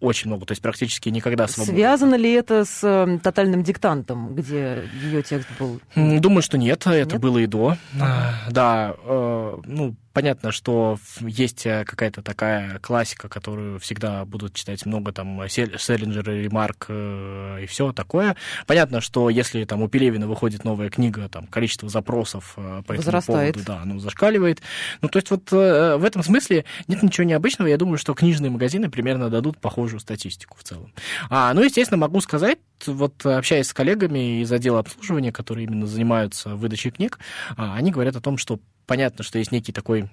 очень 0.00 0.28
много, 0.28 0.46
то 0.46 0.52
есть 0.52 0.62
практически 0.62 0.79
никогда 1.10 1.46
свободно. 1.48 1.74
Связано 1.74 2.14
ли 2.14 2.32
это 2.32 2.64
с 2.64 2.80
э, 2.82 3.18
тотальным 3.22 3.62
диктантом, 3.62 4.34
где 4.34 4.84
ее 5.02 5.22
текст 5.22 5.48
был? 5.58 5.80
Думаю, 5.94 6.42
что 6.42 6.58
нет, 6.58 6.86
это 6.86 7.12
Нет? 7.12 7.20
было 7.20 7.38
и 7.38 7.46
до. 7.46 7.76
А, 8.00 8.32
Да, 8.50 8.94
э, 9.04 9.56
ну, 9.64 9.94
понятно, 10.12 10.52
что 10.52 10.98
есть 11.20 11.66
э, 11.66 11.84
какая-то 11.84 12.22
такая 12.22 12.78
классика, 12.78 13.28
которую 13.28 13.78
всегда 13.78 14.24
будут 14.24 14.54
читать 14.54 14.84
много 14.86 15.12
там 15.12 15.40
Сел- 15.48 15.78
Селлинджер 15.78 16.24
Ремарк 16.28 16.86
э, 16.88 17.60
и 17.62 17.66
все 17.66 17.92
такое. 17.92 18.36
Понятно, 18.66 19.00
что 19.00 19.30
если 19.30 19.64
там 19.64 19.82
у 19.82 19.88
Пелевина 19.88 20.26
выходит 20.26 20.64
новая 20.64 20.90
книга, 20.90 21.28
там 21.28 21.46
количество 21.46 21.88
запросов 21.88 22.54
э, 22.56 22.82
по 22.86 22.92
этому 22.92 22.98
Возрастает. 22.98 23.54
поводу, 23.54 23.66
да, 23.72 23.82
оно 23.82 23.98
зашкаливает. 23.98 24.60
Ну, 25.02 25.08
то 25.08 25.18
есть 25.18 25.30
вот 25.30 25.50
в 25.50 26.04
этом 26.04 26.22
смысле 26.22 26.64
нет 26.88 27.02
ничего 27.02 27.24
необычного. 27.24 27.68
Я 27.68 27.76
думаю, 27.76 27.98
что 27.98 28.14
книжные 28.14 28.50
магазины 28.50 28.90
примерно 28.90 29.30
дадут 29.30 29.58
похожую 29.58 30.00
статистику 30.00 30.56
в 30.58 30.62
целом. 30.62 30.92
А, 31.28 31.52
ну, 31.54 31.62
естественно, 31.62 31.98
могу 31.98 32.20
сказать, 32.20 32.58
вот 32.86 33.24
общаясь 33.26 33.68
с 33.68 33.74
коллегами 33.74 34.42
из 34.42 34.52
отдела 34.52 34.80
обслуживания, 34.80 35.32
которые 35.32 35.66
именно 35.66 35.86
занимаются 35.86 36.56
выдачей 36.56 36.90
книг, 36.90 37.18
а, 37.56 37.74
они 37.74 37.90
говорят 37.90 38.16
о 38.16 38.20
том, 38.20 38.36
что 38.36 38.60
понятно, 38.86 39.24
что 39.24 39.38
есть 39.38 39.52
некий 39.52 39.72
такой 39.72 40.08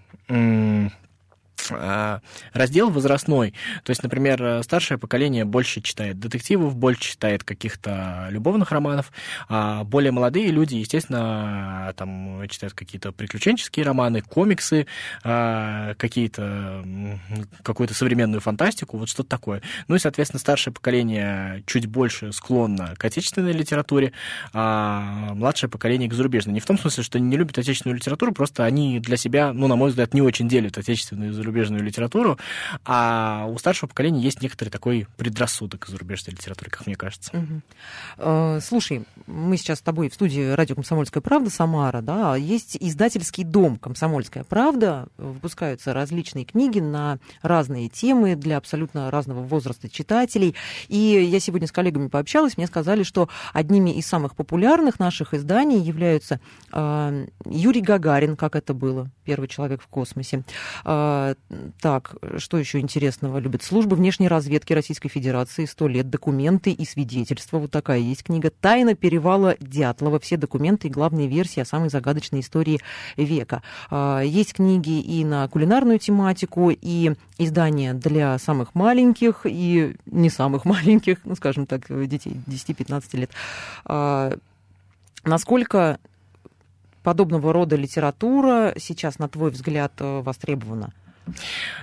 раздел 2.53 2.89
возрастной. 2.89 3.53
То 3.83 3.91
есть, 3.91 4.03
например, 4.03 4.41
э, 4.43 4.63
старшее 4.63 4.97
поколение 4.97 5.45
больше 5.45 5.81
читает 5.81 6.19
детективов, 6.19 6.75
больше 6.75 7.01
читает 7.01 7.43
каких-то 7.43 8.27
любовных 8.29 8.71
романов, 8.71 9.11
а 9.49 9.83
более 9.83 10.11
молодые 10.11 10.47
люди, 10.51 10.75
естественно, 10.75 11.93
там 11.95 12.47
читают 12.49 12.73
какие-то 12.73 13.11
приключенческие 13.11 13.85
романы, 13.85 14.21
комиксы, 14.21 14.87
а, 15.23 15.93
какие-то 15.95 16.83
какую-то 17.63 17.93
современную 17.93 18.41
фантастику, 18.41 18.97
вот 18.97 19.09
что-то 19.09 19.29
такое. 19.29 19.61
Ну 19.87 19.95
и, 19.95 19.99
соответственно, 19.99 20.39
старшее 20.39 20.73
поколение 20.73 21.63
чуть 21.65 21.85
больше 21.85 22.31
склонно 22.31 22.93
к 22.97 23.05
отечественной 23.05 23.51
литературе, 23.51 24.13
а 24.53 25.33
младшее 25.33 25.69
поколение 25.69 26.09
к 26.09 26.13
зарубежной. 26.13 26.53
Не 26.53 26.59
в 26.59 26.65
том 26.65 26.77
смысле, 26.77 27.03
что 27.03 27.17
они 27.17 27.27
не 27.27 27.37
любят 27.37 27.57
отечественную 27.57 27.97
литературу, 27.97 28.31
просто 28.31 28.63
они 28.65 28.99
для 28.99 29.17
себя, 29.17 29.53
ну, 29.53 29.67
на 29.67 29.75
мой 29.75 29.89
взгляд, 29.89 30.13
не 30.13 30.21
очень 30.21 30.47
делят 30.47 30.77
отечественную 30.77 31.31
и 31.31 31.33
зарубежную 31.33 31.56
литературу, 31.65 32.37
а 32.85 33.45
у 33.49 33.57
старшего 33.57 33.89
поколения 33.89 34.21
есть 34.21 34.41
некоторый 34.41 34.69
такой 34.69 35.07
предрассудок 35.17 35.81
к 35.81 35.87
зарубежной 35.87 36.35
литературе, 36.35 36.71
как 36.71 36.85
мне 36.85 36.95
кажется. 36.95 37.31
Э, 38.17 38.59
Слушай, 38.61 39.05
мы 39.27 39.57
сейчас 39.57 39.79
с 39.79 39.81
тобой 39.81 40.09
в 40.09 40.13
студии 40.13 40.51
радио 40.51 40.75
«Комсомольская 40.75 41.21
правда» 41.21 41.49
Самара, 41.49 42.01
да, 42.01 42.35
есть 42.35 42.77
издательский 42.79 43.43
дом 43.43 43.77
«Комсомольская 43.77 44.43
правда», 44.43 45.07
выпускаются 45.17 45.93
различные 45.93 46.45
книги 46.45 46.79
на 46.79 47.19
разные 47.41 47.89
темы 47.89 48.35
для 48.35 48.57
абсолютно 48.57 49.09
разного 49.11 49.41
возраста 49.41 49.89
читателей. 49.89 50.55
И 50.87 50.97
я 50.97 51.39
сегодня 51.39 51.67
с 51.67 51.71
коллегами 51.71 52.07
пообщалась, 52.07 52.57
мне 52.57 52.67
сказали, 52.67 53.03
что 53.03 53.29
одними 53.53 53.91
из 53.91 54.05
самых 54.05 54.35
популярных 54.35 54.99
наших 54.99 55.33
изданий 55.33 55.79
являются 55.79 56.39
э, 56.71 57.27
Юрий 57.45 57.81
Гагарин, 57.81 58.35
как 58.35 58.55
это 58.55 58.73
было, 58.73 59.09
первый 59.23 59.47
человек 59.47 59.81
в 59.81 59.87
космосе. 59.87 60.43
Так, 61.79 62.15
что 62.37 62.57
еще 62.57 62.79
интересного 62.79 63.37
любят? 63.37 63.63
Служба 63.63 63.95
внешней 63.95 64.27
разведки 64.27 64.73
Российской 64.73 65.07
Федерации, 65.07 65.63
сто 65.63 65.87
лет, 65.87 66.09
документы 66.09 66.71
и 66.71 66.85
свидетельства. 66.85 67.59
Вот 67.59 67.71
такая 67.71 67.99
есть 67.99 68.23
книга. 68.23 68.49
Тайна 68.49 68.95
перевала 68.95 69.55
Дятлова. 69.61 70.19
Все 70.19 70.35
документы 70.35 70.89
и 70.89 70.91
главные 70.91 71.27
версии 71.27 71.61
о 71.61 71.65
самой 71.65 71.89
загадочной 71.89 72.41
истории 72.41 72.81
века. 73.15 73.63
А, 73.89 74.21
Есть 74.21 74.55
книги 74.55 74.99
и 74.99 75.23
на 75.23 75.47
кулинарную 75.47 75.99
тематику, 75.99 76.69
и 76.69 77.13
издания 77.37 77.93
для 77.93 78.37
самых 78.39 78.75
маленьких, 78.75 79.45
и 79.45 79.95
не 80.05 80.29
самых 80.29 80.65
маленьких, 80.65 81.19
ну, 81.23 81.35
скажем 81.35 81.65
так, 81.65 81.85
детей 82.07 82.41
10-15 82.47 83.17
лет. 83.17 83.31
А, 83.85 84.37
Насколько 85.23 85.99
подобного 87.03 87.51
рода 87.51 87.75
литература 87.75 88.73
сейчас, 88.77 89.19
на 89.19 89.27
твой 89.27 89.51
взгляд, 89.51 89.93
э, 89.99 90.21
востребована? 90.21 90.93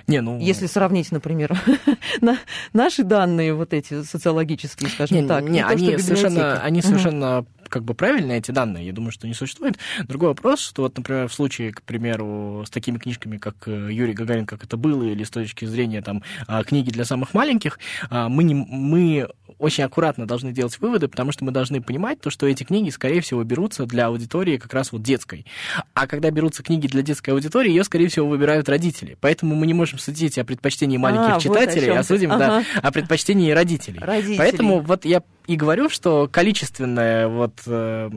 Не, 0.07 0.21
ну... 0.21 0.39
Если 0.39 0.67
сравнить, 0.67 1.11
например, 1.11 1.57
на- 2.21 2.39
наши 2.73 3.03
данные, 3.03 3.53
вот 3.53 3.73
эти 3.73 4.03
социологические, 4.03 4.89
скажем 4.89 5.17
Не, 5.17 5.27
так, 5.27 5.43
не, 5.43 5.61
то, 5.61 5.67
они 5.67 5.91
что 5.91 5.99
совершенно, 5.99 6.61
они 6.61 6.81
совершенно 6.81 7.45
как 7.69 7.83
бы 7.83 7.93
правильные 7.93 8.39
эти 8.39 8.51
данные, 8.51 8.85
я 8.87 8.93
думаю, 8.93 9.11
что 9.11 9.27
не 9.27 9.33
существует. 9.33 9.77
Другой 10.07 10.29
вопрос, 10.29 10.59
что 10.59 10.83
вот, 10.83 10.97
например, 10.97 11.27
в 11.27 11.33
случае, 11.33 11.71
к 11.73 11.81
примеру, 11.81 12.63
с 12.65 12.69
такими 12.69 12.97
книжками, 12.97 13.37
как 13.37 13.67
э, 13.67 13.89
Юрий 13.91 14.13
Гагарин, 14.13 14.45
как 14.45 14.63
это 14.63 14.77
было, 14.77 15.03
или 15.03 15.23
с 15.23 15.29
точки 15.29 15.65
зрения 15.65 16.01
там 16.01 16.23
а, 16.47 16.63
книги 16.63 16.89
для 16.91 17.05
самых 17.05 17.33
маленьких, 17.33 17.79
а, 18.09 18.29
мы, 18.29 18.43
не, 18.43 18.53
мы 18.53 19.27
очень 19.59 19.83
аккуратно 19.83 20.27
должны 20.27 20.51
делать 20.51 20.77
выводы, 20.79 21.07
потому 21.07 21.31
что 21.31 21.45
мы 21.45 21.51
должны 21.51 21.81
понимать 21.81 22.19
то, 22.19 22.29
что 22.29 22.47
эти 22.47 22.63
книги, 22.63 22.89
скорее 22.89 23.21
всего, 23.21 23.43
берутся 23.43 23.85
для 23.85 24.07
аудитории 24.07 24.57
как 24.57 24.73
раз 24.73 24.91
вот 24.91 25.01
детской. 25.01 25.45
А 25.93 26.07
когда 26.07 26.31
берутся 26.31 26.63
книги 26.63 26.87
для 26.87 27.01
детской 27.01 27.31
аудитории, 27.31 27.69
ее, 27.69 27.83
скорее 27.83 28.07
всего, 28.07 28.27
выбирают 28.27 28.69
родители. 28.69 29.17
Поэтому 29.21 29.55
мы 29.55 29.67
не 29.67 29.73
можем 29.73 29.99
судить 29.99 30.37
о 30.37 30.43
предпочтении 30.43 30.97
маленьких 30.97 31.29
А, 31.29 31.33
вот 31.35 31.39
о 31.39 31.41
читателей, 31.41 31.97
а 31.97 32.03
судим 32.03 32.31
Ага. 32.31 32.63
да, 32.73 32.79
о 32.81 32.91
предпочтении 32.91 33.51
родителей. 33.51 33.99
Родителей. 33.99 34.37
Поэтому 34.37 34.79
вот 34.81 35.05
я 35.05 35.21
и 35.47 35.55
говорю, 35.55 35.89
что 35.89 36.27
количественная 36.31 37.27
вот 37.27 37.61
э, 37.65 38.09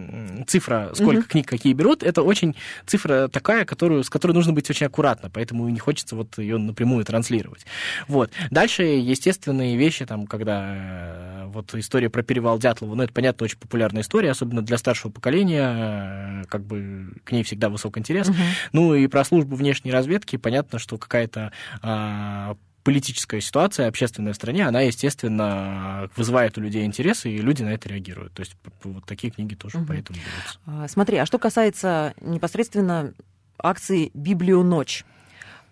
цифра, 0.46 0.90
сколько 0.94 1.20
Мгм. 1.20 1.28
книг 1.28 1.48
какие 1.48 1.72
берут, 1.72 2.02
это 2.02 2.22
очень 2.22 2.56
цифра 2.86 3.28
такая, 3.28 3.64
которую, 3.64 4.04
с 4.04 4.10
которой 4.10 4.32
нужно 4.32 4.52
быть 4.52 4.68
очень 4.70 4.86
аккуратно, 4.86 5.30
поэтому 5.30 5.68
не 5.68 5.78
хочется 5.78 6.16
вот 6.16 6.38
ее 6.38 6.58
напрямую 6.58 7.04
транслировать. 7.04 7.66
Вот. 8.06 8.30
Дальше 8.50 8.82
естественные 8.82 9.76
вещи, 9.76 10.06
там, 10.06 10.26
когда 10.26 10.74
э, 10.76 11.44
вот 11.46 11.74
история 11.74 12.10
про 12.10 12.22
перевал 12.22 12.58
Дятлова, 12.58 12.94
ну, 12.94 13.02
это, 13.02 13.12
понятно, 13.12 13.44
очень 13.44 13.58
популярная 13.58 14.02
история, 14.02 14.30
особенно 14.30 14.62
для 14.62 14.78
старшего 14.78 15.10
поколения, 15.10 16.42
э, 16.42 16.44
как 16.48 16.64
бы 16.64 17.12
к 17.24 17.32
ней 17.32 17.42
всегда 17.42 17.68
высок 17.68 17.98
интерес. 17.98 18.28
Мгм. 18.28 18.38
Ну 18.72 18.94
и 18.94 19.06
про 19.06 19.24
службу 19.24 19.56
внешней 19.56 19.92
разведки 19.92 20.36
понятно, 20.36 20.78
что 20.78 20.98
какая-то 20.98 21.52
а, 21.82 22.56
политическая 22.84 23.40
ситуация 23.40 23.88
общественная 23.88 24.32
в 24.32 24.36
стране, 24.36 24.66
она, 24.66 24.80
естественно, 24.80 26.10
вызывает 26.16 26.56
у 26.58 26.60
людей 26.60 26.84
интересы, 26.84 27.30
и 27.30 27.38
люди 27.38 27.62
на 27.62 27.70
это 27.70 27.88
реагируют. 27.88 28.32
То 28.34 28.40
есть 28.40 28.56
вот 28.82 29.04
такие 29.04 29.32
книги 29.32 29.54
тоже 29.54 29.78
угу. 29.78 29.86
поэтому 29.88 30.18
берутся. 30.18 30.58
А, 30.66 30.88
смотри, 30.88 31.18
а 31.18 31.26
что 31.26 31.38
касается 31.38 32.14
непосредственно 32.20 33.12
акции 33.58 34.10
«Библионочь», 34.14 35.04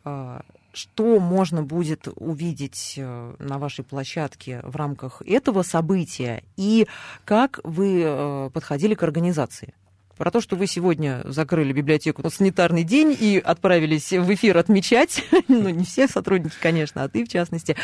а, 0.04 0.42
что 0.76 1.18
можно 1.20 1.62
будет 1.62 2.06
увидеть 2.16 2.94
э, 2.98 3.34
на 3.38 3.58
вашей 3.58 3.82
площадке 3.82 4.60
в 4.62 4.76
рамках 4.76 5.22
этого 5.22 5.62
события 5.62 6.44
и 6.56 6.86
как 7.24 7.60
вы 7.64 8.02
э, 8.04 8.50
подходили 8.52 8.94
к 8.94 9.02
организации? 9.02 9.72
Про 10.16 10.30
то, 10.30 10.40
что 10.40 10.56
вы 10.56 10.66
сегодня 10.66 11.22
закрыли 11.24 11.72
библиотеку 11.72 12.22
на 12.22 12.30
санитарный 12.30 12.84
день 12.84 13.16
и 13.18 13.38
отправились 13.38 14.12
в 14.12 14.32
эфир 14.32 14.56
отмечать, 14.56 15.22
ну, 15.48 15.68
не 15.68 15.84
все 15.84 16.08
сотрудники, 16.08 16.54
конечно, 16.60 17.02
а 17.02 17.08
ты 17.08 17.24
в 17.24 17.28
частности, 17.28 17.76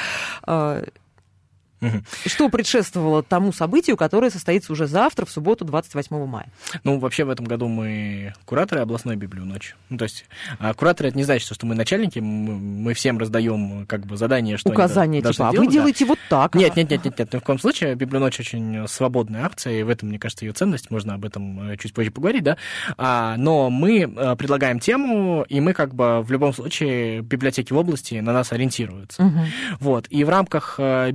а, 1.83 1.89
что 2.27 2.49
предшествовало 2.49 3.23
тому 3.23 3.53
событию, 3.53 3.97
которое 3.97 4.31
состоится 4.31 4.73
уже 4.73 4.87
завтра, 4.87 5.27
в 5.27 5.31
субботу, 5.31 5.65
28 5.65 6.27
мая? 6.27 6.47
Ну, 6.85 6.99
вообще 6.99 7.25
в 7.25 7.31
этом 7.31 7.47
году 7.47 7.69
мы 7.69 8.35
кураторы 8.45 8.81
областной 8.81 9.17
библию 9.17 9.45
ночи. 9.45 9.75
Ну, 9.89 9.99
то 9.99 10.05
есть 10.05 10.25
а 10.59 10.75
кураторы 10.75 11.09
это 11.09 11.19
не 11.19 11.25
значит, 11.25 11.53
что 11.53 11.67
мы 11.67 11.75
начальники, 11.75 12.19
мы 12.19 12.95
всем 12.95 13.19
раздаем 13.19 13.87
как 13.87 14.07
бы 14.07 14.17
задание, 14.17 14.57
что 14.57 14.71
Указания, 14.71 15.21
они 15.21 15.33
типа, 15.33 15.49
а 15.49 15.53
вы 15.53 15.67
делаете 15.67 16.05
да. 16.05 16.09
вот 16.09 16.19
так. 16.29 16.55
Нет, 16.55 16.77
нет, 16.77 16.91
нет, 16.91 17.05
нет, 17.05 17.19
нет, 17.19 17.33
ни 17.33 17.39
в 17.39 17.43
коем 17.43 17.59
случае. 17.59 17.95
Библию 17.95 18.21
ночь 18.21 18.39
очень 18.41 18.87
свободная 18.89 19.45
акция, 19.45 19.81
и 19.81 19.83
в 19.83 19.89
этом, 19.89 20.09
мне 20.09 20.19
кажется, 20.19 20.45
ее 20.45 20.53
ценность. 20.53 20.91
Можно 20.91 21.15
об 21.15 21.25
этом 21.25 21.71
э, 21.71 21.77
чуть 21.77 21.95
позже 21.95 22.11
поговорить, 22.11 22.43
да. 22.43 22.57
А, 22.97 23.37
но 23.37 23.71
мы 23.71 24.01
э, 24.01 24.37
предлагаем 24.37 24.79
тему, 24.79 25.45
и 25.49 25.61
мы 25.61 25.73
как 25.73 25.95
бы 25.95 26.23
в 26.23 26.31
любом 26.31 26.53
случае 26.53 27.21
библиотеки 27.21 27.73
в 27.73 27.77
области 27.77 28.15
на 28.15 28.33
нас 28.33 28.53
ориентируются. 28.53 29.23
Угу. 29.23 29.39
Вот. 29.81 30.07
И 30.11 30.25
в 30.25 30.29
рамках 30.29 30.77
э, 30.79 31.11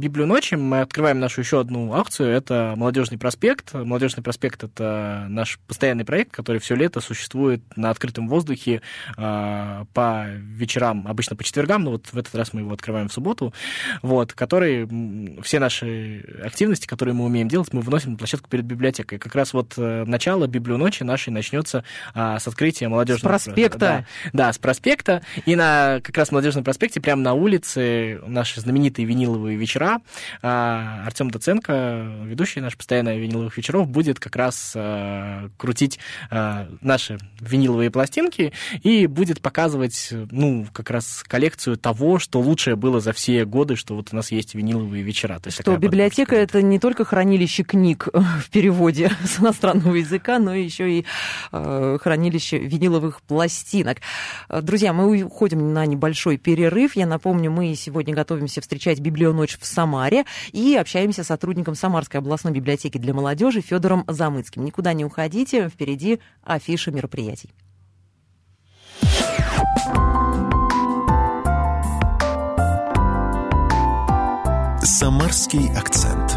ночи 0.58 0.67
мы 0.67 0.82
открываем 0.82 1.20
нашу 1.20 1.41
еще 1.41 1.60
одну 1.60 1.93
акцию. 1.93 2.30
Это 2.30 2.74
«Молодежный 2.76 3.17
проспект». 3.17 3.74
«Молодежный 3.74 4.24
проспект»— 4.24 4.63
это 4.63 5.26
наш 5.30 5.60
постоянный 5.67 6.06
проект, 6.06 6.32
который 6.32 6.60
все 6.60 6.76
лето 6.76 7.00
существует 7.02 7.62
на 7.76 7.89
открытом 7.89 8.28
воздухе 8.28 8.82
э, 9.17 9.86
по 9.93 10.26
вечерам, 10.28 11.08
обычно 11.08 11.36
по 11.36 11.43
четвергам, 11.43 11.84
но 11.84 11.91
вот 11.91 12.08
в 12.12 12.17
этот 12.17 12.36
раз 12.36 12.54
мы 12.54 12.62
его 12.62 12.74
открываем 12.74 13.10
в 13.10 13.13
субботу, 13.13 13.54
вот, 14.02 14.34
который 14.34 14.88
все 15.41 15.60
наши 15.60 16.24
активности, 16.43 16.88
которые 16.88 17.13
мы 17.15 17.26
умеем 17.26 17.48
делать, 17.48 17.74
мы 17.74 17.82
выносим 17.82 18.12
на 18.12 18.17
площадку 18.17 18.50
перед 18.50 18.65
библиотекой. 18.65 19.20
Как 19.20 19.36
раз 19.36 19.54
вот 19.54 19.74
э, 19.78 20.04
начало 20.06 20.48
библионочи 20.48 21.04
нашей 21.04 21.30
начнется 21.30 21.84
а, 22.13 22.39
с 22.39 22.48
открытия 22.48 22.88
молодежного... 22.88 23.38
С 23.38 23.43
проспекта. 23.43 24.06
Да, 24.34 24.48
да, 24.48 24.54
с 24.54 24.58
проспекта. 24.58 25.22
И 25.46 25.56
на 25.56 26.02
как 26.04 26.17
раз 26.17 26.32
молодежном 26.32 26.63
проспекте, 26.63 27.00
прямо 27.00 27.22
на 27.22 27.34
улице, 27.34 28.20
наши 28.26 28.60
знаменитые 28.60 29.06
виниловые 29.06 29.58
вечера, 29.58 30.02
а, 30.48 31.04
Артем 31.06 31.30
Доценко, 31.30 32.08
ведущий 32.24 32.62
наш 32.62 32.78
постоянно 32.78 33.18
виниловых 33.18 33.58
вечеров, 33.58 33.90
будет 33.90 34.18
как 34.18 34.38
раз 34.38 34.74
а, 34.76 35.50
крутить 35.58 36.00
а, 36.32 36.70
наши 36.80 37.18
виниловые 37.42 37.92
пластинки 37.92 38.54
и 38.82 39.08
будет 39.08 39.42
показывать, 39.42 40.14
ну, 40.32 40.66
как 40.72 40.90
раз 40.90 41.24
коллекцию 41.28 41.76
того, 41.76 42.18
что 42.20 42.40
лучшее 42.40 42.78
было 42.78 43.02
за 43.02 43.12
все 43.12 43.44
годы, 43.44 43.76
что 43.76 43.96
вот 43.96 44.10
у 44.14 44.16
нас 44.16 44.32
есть 44.32 44.56
виниловые 44.56 45.04
вечера. 45.04 45.38
То 45.40 45.48
есть 45.48 45.60
что 45.60 45.76
библиотека— 45.76 46.36
это 46.38 46.62
не 46.62 46.80
только 46.80 47.04
хранилище 47.04 47.64
книг 47.64 48.08
в 48.14 48.50
переводе 48.50 49.12
с 49.26 49.42
иностранного 49.42 49.96
языка, 49.96 50.40
но 50.40 50.56
еще 50.56 51.00
и 51.00 51.06
хранилище 51.52 52.60
виниловых 52.60 53.22
пластинок. 53.22 53.98
Друзья, 54.50 54.94
мы 54.94 55.24
уходим 55.24 55.74
на 55.74 55.86
небольшой 55.86 56.38
перерыв. 56.38 56.96
Я 56.96 57.06
напомню, 57.06 57.52
мы 57.52 57.76
сегодня 57.76 58.14
готовимся 58.14 58.62
встречать 58.62 59.02
библионочь 59.02 59.58
в 59.60 59.66
Самаре 59.66 60.24
и 60.52 60.76
общаемся 60.76 61.23
с 61.23 61.28
сотрудником 61.28 61.76
Самарской 61.76 62.19
областной 62.19 62.54
библиотеки 62.54 62.97
для 62.97 63.13
молодежи 63.13 63.62
Федором 63.62 64.04
Замыцким. 64.08 64.63
Никуда 64.63 64.93
не 64.93 65.06
уходите, 65.06 65.69
впереди 65.69 66.19
афиша 66.43 66.91
мероприятий. 66.91 67.50
Самарский 74.82 75.69
акцент. 75.78 76.36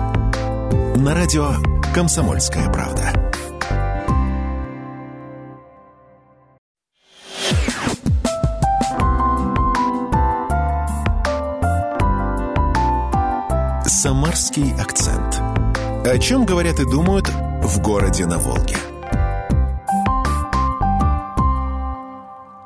На 0.96 1.14
радио 1.14 1.54
«Комсомольская 1.94 2.68
правда». 2.70 3.19
О 16.10 16.18
чем 16.18 16.44
говорят 16.44 16.80
и 16.80 16.84
думают 16.84 17.28
в 17.28 17.80
городе 17.80 18.26
на 18.26 18.40
Волге. 18.40 18.74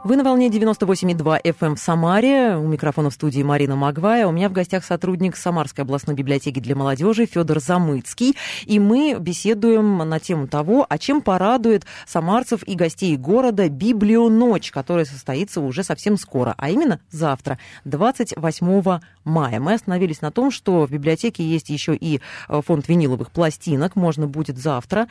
Вы 0.05 0.17
на 0.17 0.23
волне 0.23 0.49
98,2 0.49 1.41
FM 1.43 1.55
эм 1.61 1.77
в 1.77 1.79
Самаре. 1.79 2.59
У 2.59 2.67
микрофона 2.69 3.09
в 3.09 3.15
студии 3.15 3.43
Марина 3.43 3.75
Магвая. 3.75 4.27
У 4.27 4.33
меня 4.33 4.51
в 4.51 4.53
гостях 4.53 4.85
сотрудник 4.85 5.35
Самарской 5.35 5.83
областной 5.83 6.15
библиотеки 6.15 6.61
для 6.61 6.77
молодежи 6.77 7.25
Федор 7.25 7.59
Замыцкий. 7.59 8.37
И 8.67 8.79
мы 8.79 9.17
беседуем 9.19 9.97
на 9.97 10.21
тему 10.21 10.47
того, 10.47 10.85
о 10.87 10.99
чем 10.99 11.23
порадует 11.23 11.87
самарцев 12.07 12.63
и 12.65 12.75
гостей 12.75 13.17
города 13.17 13.71
Библионочь, 13.71 14.71
которая 14.73 15.07
состоится 15.07 15.63
уже 15.63 15.83
совсем 15.83 16.19
скоро, 16.19 16.55
а 16.59 16.69
именно 16.69 17.01
завтра, 17.11 17.59
28 17.87 19.01
мая. 19.25 19.59
Мы 19.59 19.73
остановились 19.73 20.21
на 20.21 20.31
том, 20.31 20.51
что 20.51 20.87
в 20.87 20.91
библиотеке 20.91 21.43
есть 21.43 21.71
еще 21.71 21.97
и 21.97 22.21
э, 22.51 22.61
фонд 22.61 22.89
виниловых 22.89 23.31
пластинок. 23.31 23.97
Можно 23.97 24.27
будет 24.27 24.59
завтра 24.59 25.09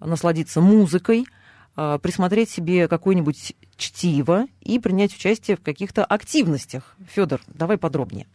насладиться 0.00 0.60
музыкой, 0.60 1.26
э, 1.76 2.00
присмотреть 2.02 2.50
себе 2.50 2.88
какой-нибудь 2.88 3.54
чтиво 3.82 4.46
и 4.60 4.78
принять 4.78 5.14
участие 5.14 5.56
в 5.56 5.60
каких-то 5.60 6.04
активностях. 6.04 6.94
Федор, 7.12 7.40
давай 7.48 7.78
подробнее. 7.78 8.26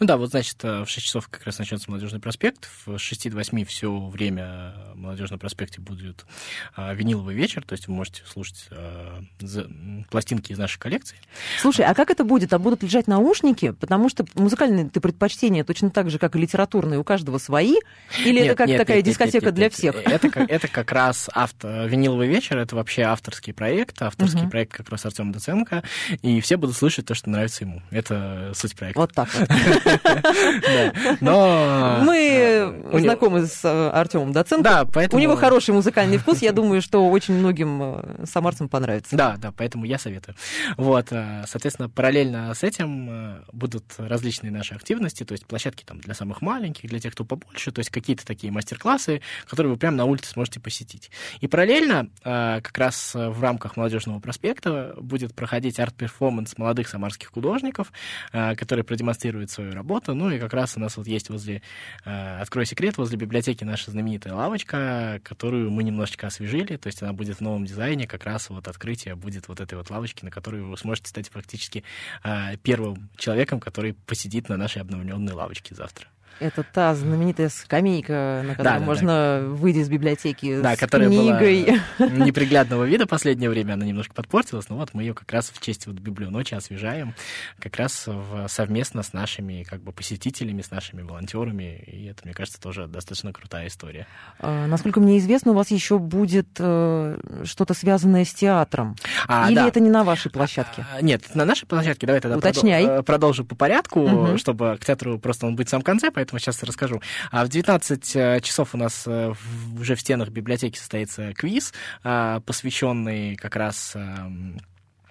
Ну 0.00 0.06
да, 0.06 0.16
вот 0.16 0.30
значит, 0.30 0.58
э, 0.64 0.84
в 0.84 0.88
6 0.88 1.06
часов 1.06 1.28
как 1.28 1.44
раз 1.44 1.58
начнется 1.58 1.90
Молодежный 1.90 2.20
проспект. 2.20 2.68
В 2.84 2.98
6 2.98 3.30
до 3.30 3.36
8 3.36 3.64
все 3.64 4.06
время 4.08 4.74
в 4.94 4.98
Молодежном 4.98 5.38
проспекте 5.38 5.80
будет 5.80 6.26
а, 6.74 6.92
виниловый 6.92 7.34
вечер, 7.34 7.62
то 7.64 7.74
есть 7.74 7.86
вы 7.86 7.94
можете 7.94 8.22
слушать 8.26 8.66
а, 8.70 9.22
за, 9.38 9.70
пластинки 10.10 10.52
из 10.52 10.58
нашей 10.58 10.78
коллекции. 10.78 11.16
Слушай, 11.60 11.86
а 11.86 11.94
как 11.94 12.10
это 12.10 12.24
будет? 12.24 12.50
Там 12.50 12.62
будут 12.62 12.82
лежать 12.82 13.06
наушники? 13.06 13.70
Потому 13.70 14.08
что 14.08 14.26
музыкальные 14.34 14.90
ты 14.90 15.00
предпочтения 15.00 15.64
точно 15.64 15.90
так 15.90 16.10
же, 16.10 16.18
как 16.18 16.34
и 16.34 16.38
литературные, 16.38 16.98
у 16.98 17.04
каждого 17.04 17.38
свои? 17.38 17.76
Или 18.24 18.40
нет, 18.40 18.46
это 18.46 18.54
как 18.56 18.68
нет, 18.68 18.78
такая 18.78 18.96
нет, 18.98 19.06
дискотека 19.06 19.36
нет, 19.36 19.44
нет, 19.44 19.54
для 19.54 19.70
всех? 19.70 19.94
Это, 19.96 20.28
это 20.48 20.68
как 20.68 20.90
раз 20.90 21.30
авто, 21.32 21.86
виниловый 21.86 22.26
вечер, 22.26 22.58
это 22.58 22.74
вообще 22.74 23.02
авторский 23.02 23.52
проект, 23.52 24.02
авторский 24.02 24.40
uh-huh. 24.40 24.50
проект 24.50 24.72
как 24.72 24.88
раз 24.88 24.95
Артема 25.04 25.32
Доценко, 25.32 25.82
и 26.22 26.40
все 26.40 26.56
будут 26.56 26.76
слышать 26.76 27.06
то, 27.06 27.14
что 27.14 27.30
нравится 27.30 27.64
ему. 27.64 27.82
Это 27.90 28.52
суть 28.54 28.76
проекта. 28.76 29.00
Вот 29.00 29.12
так 29.12 29.28
вот. 29.34 29.48
Но... 31.20 32.00
Мы 32.02 32.74
знакомы 32.92 33.46
с 33.46 33.64
э, 33.64 33.90
Артемом 33.90 34.32
Доценко. 34.32 34.64
Да, 34.64 34.84
поэтому... 34.84 35.20
У 35.20 35.22
него 35.22 35.36
хороший 35.36 35.74
музыкальный 35.74 36.18
вкус, 36.18 36.42
я 36.42 36.52
думаю, 36.52 36.82
что 36.82 37.08
очень 37.08 37.34
многим 37.34 37.80
э, 37.82 38.26
самарцам 38.26 38.68
понравится. 38.68 39.16
Да, 39.16 39.36
да, 39.36 39.52
поэтому 39.52 39.84
я 39.84 39.98
советую. 39.98 40.36
Вот, 40.76 41.08
э, 41.10 41.44
соответственно, 41.46 41.88
параллельно 41.88 42.52
с 42.54 42.62
этим 42.62 43.42
будут 43.52 43.84
различные 43.98 44.50
наши 44.50 44.74
активности, 44.74 45.24
то 45.24 45.32
есть 45.32 45.46
площадки 45.46 45.84
там 45.84 46.00
для 46.00 46.14
самых 46.14 46.42
маленьких, 46.42 46.88
для 46.88 47.00
тех, 47.00 47.12
кто 47.12 47.24
побольше, 47.24 47.70
то 47.72 47.80
есть 47.80 47.90
какие-то 47.90 48.24
такие 48.24 48.52
мастер-классы, 48.52 49.20
которые 49.46 49.72
вы 49.72 49.78
прямо 49.78 49.96
на 49.96 50.04
улице 50.04 50.30
сможете 50.30 50.60
посетить. 50.60 51.10
И 51.40 51.48
параллельно, 51.48 52.08
как 52.22 52.76
раз 52.78 53.12
в 53.14 53.40
рамках 53.40 53.76
молодежного 53.76 54.20
проспекта 54.20 54.75
будет 55.00 55.34
проходить 55.34 55.78
арт-перформанс 55.78 56.56
молодых 56.58 56.88
самарских 56.88 57.28
художников, 57.28 57.92
э, 58.32 58.54
которые 58.56 58.84
продемонстрируют 58.84 59.50
свою 59.50 59.72
работу. 59.72 60.14
Ну 60.14 60.30
и 60.30 60.38
как 60.38 60.52
раз 60.52 60.76
у 60.76 60.80
нас 60.80 60.96
вот 60.96 61.06
есть 61.06 61.30
возле, 61.30 61.62
э, 62.04 62.40
открой 62.40 62.66
секрет, 62.66 62.96
возле 62.98 63.16
библиотеки 63.16 63.64
наша 63.64 63.90
знаменитая 63.90 64.34
лавочка, 64.34 65.20
которую 65.22 65.70
мы 65.70 65.82
немножечко 65.82 66.26
освежили, 66.26 66.76
то 66.76 66.88
есть 66.88 67.02
она 67.02 67.12
будет 67.12 67.38
в 67.38 67.40
новом 67.40 67.64
дизайне, 67.64 68.06
как 68.06 68.24
раз 68.24 68.50
вот 68.50 68.68
открытие 68.68 69.14
будет 69.14 69.48
вот 69.48 69.60
этой 69.60 69.74
вот 69.74 69.90
лавочки, 69.90 70.24
на 70.24 70.30
которую 70.30 70.68
вы 70.68 70.76
сможете 70.76 71.08
стать 71.08 71.28
фактически 71.28 71.84
э, 72.24 72.56
первым 72.62 73.10
человеком, 73.16 73.60
который 73.60 73.94
посидит 73.94 74.48
на 74.48 74.56
нашей 74.56 74.82
обновленной 74.82 75.32
лавочке 75.32 75.74
завтра. 75.74 76.08
Это 76.40 76.62
та 76.62 76.94
знаменитая 76.94 77.48
скамейка, 77.48 78.42
на 78.44 78.54
которой 78.54 78.78
да, 78.78 78.80
можно 78.80 79.06
да. 79.40 79.48
выйти 79.48 79.78
из 79.78 79.88
библиотеки 79.88 80.60
да, 80.60 80.76
с 80.76 80.78
которая 80.78 81.08
книгой. 81.08 81.80
Была 81.98 82.08
неприглядного 82.26 82.84
вида 82.84 83.06
последнее 83.06 83.50
время, 83.50 83.74
она 83.74 83.84
немножко 83.84 84.14
подпортилась, 84.14 84.68
но 84.68 84.76
вот 84.76 84.92
мы 84.92 85.02
ее 85.02 85.14
как 85.14 85.30
раз 85.32 85.50
в 85.50 85.60
честь 85.60 85.86
вот 85.86 85.96
библионочи 85.96 86.54
освежаем, 86.54 87.14
как 87.58 87.76
раз 87.76 88.04
в, 88.06 88.46
совместно 88.48 89.02
с 89.02 89.12
нашими 89.12 89.62
как 89.62 89.80
бы 89.80 89.92
посетителями, 89.92 90.62
с 90.62 90.70
нашими 90.70 91.02
волонтерами, 91.02 91.82
и 91.86 92.06
это, 92.06 92.22
мне 92.24 92.34
кажется, 92.34 92.60
тоже 92.60 92.86
достаточно 92.86 93.32
крутая 93.32 93.68
история. 93.68 94.06
А, 94.38 94.66
насколько 94.66 95.00
мне 95.00 95.18
известно, 95.18 95.52
у 95.52 95.54
вас 95.54 95.70
еще 95.70 95.98
будет 95.98 96.48
э, 96.58 97.18
что-то 97.44 97.74
связанное 97.74 98.24
с 98.24 98.32
театром. 98.32 98.96
А, 99.26 99.48
Или 99.48 99.56
да. 99.56 99.68
это 99.68 99.80
не 99.80 99.90
на 99.90 100.04
вашей 100.04 100.30
площадке? 100.30 100.84
А, 100.92 101.00
нет, 101.00 101.34
на 101.34 101.44
нашей 101.44 101.66
площадке. 101.66 102.06
Давай 102.06 102.20
тогда 102.20 102.36
Уточняй. 102.36 102.84
Продол- 102.84 103.02
продолжу 103.02 103.44
по 103.44 103.54
порядку, 103.54 104.00
угу. 104.00 104.38
чтобы 104.38 104.76
к 104.80 104.84
театру 104.84 105.18
просто 105.18 105.46
он 105.46 105.56
будет 105.56 105.68
в 105.68 105.70
самом 105.70 105.84
конце, 105.84 106.10
поэтому 106.10 106.25
поэтому 106.26 106.40
сейчас 106.40 106.62
расскажу. 106.62 107.00
А 107.30 107.44
в 107.44 107.48
19 107.48 108.16
э, 108.16 108.40
часов 108.40 108.74
у 108.74 108.78
нас 108.78 109.04
э, 109.06 109.32
уже 109.78 109.94
в 109.94 110.00
стенах 110.00 110.30
библиотеки 110.30 110.78
состоится 110.78 111.32
квиз, 111.34 111.72
а, 112.02 112.40
посвященный 112.40 113.36
как 113.36 113.56
раз 113.56 113.92
эм, 113.94 114.58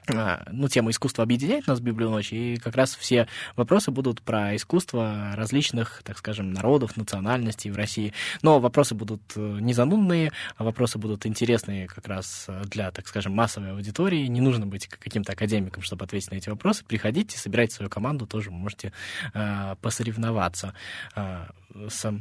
ну, 0.07 0.67
тема 0.67 0.91
искусства 0.91 1.23
объединяет 1.23 1.67
нас 1.67 1.79
в 1.79 1.83
Библионочь, 1.83 2.31
и 2.33 2.57
как 2.57 2.75
раз 2.75 2.95
все 2.95 3.27
вопросы 3.55 3.91
будут 3.91 4.21
про 4.21 4.55
искусство 4.55 5.33
различных, 5.35 6.01
так 6.03 6.17
скажем, 6.17 6.51
народов, 6.51 6.97
национальностей 6.97 7.71
в 7.71 7.75
России. 7.75 8.13
Но 8.41 8.59
вопросы 8.59 8.95
будут 8.95 9.21
э, 9.35 9.39
не 9.39 9.73
занудные, 9.73 10.31
а 10.57 10.63
вопросы 10.63 10.97
будут 10.97 11.25
интересные 11.25 11.87
как 11.87 12.07
раз 12.07 12.47
для, 12.65 12.91
так 12.91 13.07
скажем, 13.07 13.33
массовой 13.33 13.71
аудитории. 13.71 14.27
Не 14.27 14.41
нужно 14.41 14.65
быть 14.65 14.87
каким-то 14.87 15.33
академиком, 15.33 15.83
чтобы 15.83 16.05
ответить 16.05 16.31
на 16.31 16.35
эти 16.35 16.49
вопросы. 16.49 16.83
Приходите, 16.85 17.37
собирайте 17.37 17.75
свою 17.75 17.89
команду, 17.89 18.27
тоже 18.27 18.51
можете 18.51 18.93
э, 19.33 19.75
посоревноваться 19.81 20.73
э, 21.15 21.45
с 21.89 22.13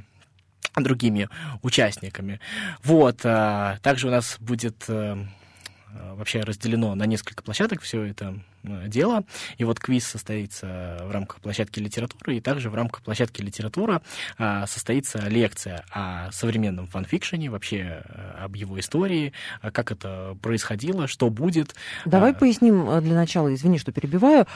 другими 0.76 1.28
участниками. 1.62 2.40
Вот. 2.82 3.24
Э, 3.24 3.78
также 3.82 4.08
у 4.08 4.10
нас 4.10 4.36
будет... 4.40 4.84
Э, 4.88 5.04
Э, 5.04 5.24
вообще 6.14 6.40
разделено 6.40 6.94
на 6.94 7.04
несколько 7.04 7.42
площадок 7.42 7.82
все 7.82 8.02
это 8.02 8.38
э, 8.62 8.88
дело. 8.88 9.24
И 9.58 9.64
вот 9.64 9.80
квиз 9.80 10.06
состоится 10.06 11.00
в 11.02 11.10
рамках 11.10 11.40
площадки 11.40 11.80
литературы, 11.80 12.36
и 12.36 12.40
также 12.40 12.70
в 12.70 12.74
рамках 12.74 13.02
площадки 13.02 13.42
литература 13.42 14.02
э, 14.38 14.64
состоится 14.66 15.18
лекция 15.28 15.84
о 15.90 16.30
современном 16.32 16.86
фанфикшене, 16.86 17.50
вообще 17.50 18.02
об 18.38 18.56
его 18.56 18.78
истории, 18.78 19.32
как 19.60 19.92
это 19.92 20.36
происходило, 20.42 21.06
что 21.06 21.30
будет. 21.30 21.74
Давай 22.04 22.34
поясним 22.34 23.00
для 23.02 23.14
начала, 23.14 23.52
извини, 23.52 23.78
что 23.78 23.92
перебиваю. 23.92 24.46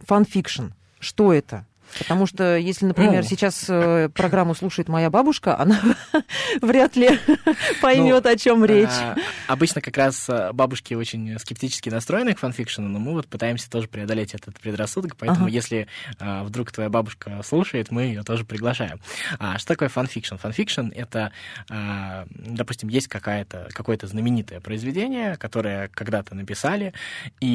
Фанфикшн, 0.00 0.66
что 1.00 1.32
это? 1.32 1.66
Потому 1.98 2.26
что 2.26 2.56
если, 2.56 2.86
например, 2.86 3.22
ну, 3.22 3.28
сейчас 3.28 3.66
э, 3.68 4.08
программу 4.14 4.54
слушает 4.54 4.88
моя 4.88 5.10
бабушка, 5.10 5.58
она 5.58 5.80
вряд 6.60 6.96
ли 6.96 7.18
поймет, 7.80 8.24
ну, 8.24 8.30
о 8.30 8.36
чем 8.36 8.64
речь. 8.64 8.88
А, 8.90 9.16
обычно 9.46 9.80
как 9.80 9.96
раз 9.96 10.28
э, 10.28 10.52
бабушки 10.52 10.94
очень 10.94 11.38
скептически 11.38 11.88
настроены 11.88 12.34
к 12.34 12.38
фанфикшену, 12.38 12.88
но 12.88 12.98
мы 12.98 13.12
вот 13.12 13.26
пытаемся 13.26 13.70
тоже 13.70 13.88
преодолеть 13.88 14.34
этот 14.34 14.58
предрассудок, 14.60 15.16
поэтому 15.16 15.46
ага. 15.46 15.54
если 15.54 15.88
а, 16.18 16.44
вдруг 16.44 16.72
твоя 16.72 16.88
бабушка 16.90 17.40
слушает, 17.44 17.90
мы 17.90 18.02
ее 18.02 18.22
тоже 18.22 18.44
приглашаем. 18.44 19.00
А 19.38 19.58
что 19.58 19.68
такое 19.68 19.88
фанфикшн? 19.88 20.36
Фанфикшн— 20.36 20.88
это, 20.94 21.32
а, 21.70 22.26
допустим, 22.30 22.88
есть 22.88 23.08
какая-то, 23.08 23.68
какое-то 23.72 24.06
знаменитое 24.06 24.60
произведение, 24.60 25.36
которое 25.36 25.88
когда-то 25.88 26.34
написали, 26.34 26.92
и 27.40 27.46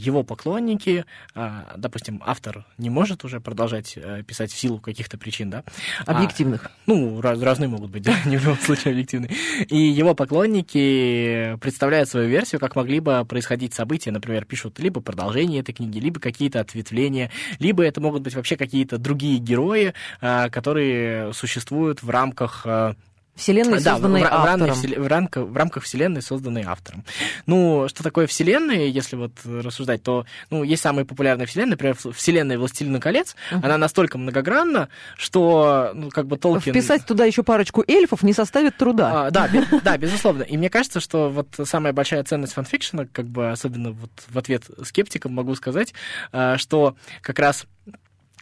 его 0.00 0.22
поклонники, 0.22 1.04
а, 1.34 1.74
допустим, 1.76 2.22
автор 2.24 2.64
не 2.78 2.90
может 2.90 3.24
уже 3.24 3.40
продолжать 3.40 3.79
продолжать 3.80 3.94
э, 3.96 4.22
писать 4.22 4.52
в 4.52 4.58
силу 4.58 4.78
каких-то 4.78 5.18
причин, 5.18 5.50
да. 5.50 5.64
А, 6.06 6.16
Объективных. 6.16 6.66
А, 6.66 6.70
ну, 6.86 7.20
раз, 7.20 7.40
разные 7.40 7.68
могут 7.68 7.90
быть, 7.90 8.02
да, 8.02 8.14
не 8.26 8.36
в 8.36 8.44
любом 8.44 8.58
случае 8.58 8.92
объективные. 8.92 9.30
И 9.68 9.76
его 9.76 10.14
поклонники 10.14 11.56
представляют 11.60 12.08
свою 12.08 12.28
версию, 12.28 12.60
как 12.60 12.76
могли 12.76 13.00
бы 13.00 13.24
происходить 13.24 13.74
события, 13.74 14.10
например, 14.10 14.44
пишут 14.44 14.78
либо 14.78 15.00
продолжение 15.00 15.60
этой 15.60 15.72
книги, 15.72 15.98
либо 15.98 16.20
какие-то 16.20 16.60
ответвления, 16.60 17.30
либо 17.58 17.84
это 17.84 18.00
могут 18.00 18.22
быть 18.22 18.34
вообще 18.34 18.56
какие-то 18.56 18.98
другие 18.98 19.38
герои, 19.38 19.94
э, 20.20 20.50
которые 20.50 21.32
существуют 21.32 22.02
в 22.02 22.10
рамках 22.10 22.62
э, 22.64 22.94
Вселенной, 23.40 23.80
да, 23.80 23.94
созданной 23.94 24.22
в, 24.22 24.26
автором. 24.30 24.74
В, 24.74 24.82
в, 24.82 25.06
рамках, 25.06 25.44
в 25.44 25.56
рамках 25.56 25.84
Вселенной, 25.84 26.22
созданной 26.22 26.62
автором. 26.62 27.04
Ну, 27.46 27.88
что 27.88 28.02
такое 28.02 28.26
Вселенная, 28.26 28.86
если 28.86 29.16
вот 29.16 29.32
рассуждать, 29.44 30.02
то 30.02 30.26
ну, 30.50 30.62
есть 30.62 30.82
самые 30.82 31.06
популярные 31.06 31.46
Вселенные, 31.46 31.70
например, 31.70 31.96
Вселенная 32.14 32.58
«Властелина 32.58 33.00
колец», 33.00 33.34
uh-huh. 33.50 33.64
она 33.64 33.78
настолько 33.78 34.18
многогранна, 34.18 34.88
что, 35.16 35.92
ну, 35.94 36.10
как 36.10 36.26
бы 36.26 36.36
Толкин... 36.36 36.72
Вписать 36.72 37.06
туда 37.06 37.24
еще 37.24 37.42
парочку 37.42 37.82
эльфов 37.86 38.22
не 38.22 38.34
составит 38.34 38.76
труда. 38.76 39.26
А, 39.26 39.30
да, 39.30 39.48
без, 39.48 39.64
да, 39.82 39.96
безусловно. 39.96 40.42
И 40.42 40.56
мне 40.56 40.68
кажется, 40.68 41.00
что 41.00 41.30
вот 41.30 41.48
самая 41.64 41.92
большая 41.92 42.22
ценность 42.24 42.52
фанфикшена, 42.52 43.06
как 43.10 43.26
бы 43.26 43.50
особенно 43.50 43.92
вот 43.92 44.10
в 44.28 44.38
ответ 44.38 44.64
скептикам 44.84 45.32
могу 45.32 45.54
сказать, 45.54 45.94
а, 46.32 46.58
что 46.58 46.94
как 47.22 47.38
раз 47.38 47.66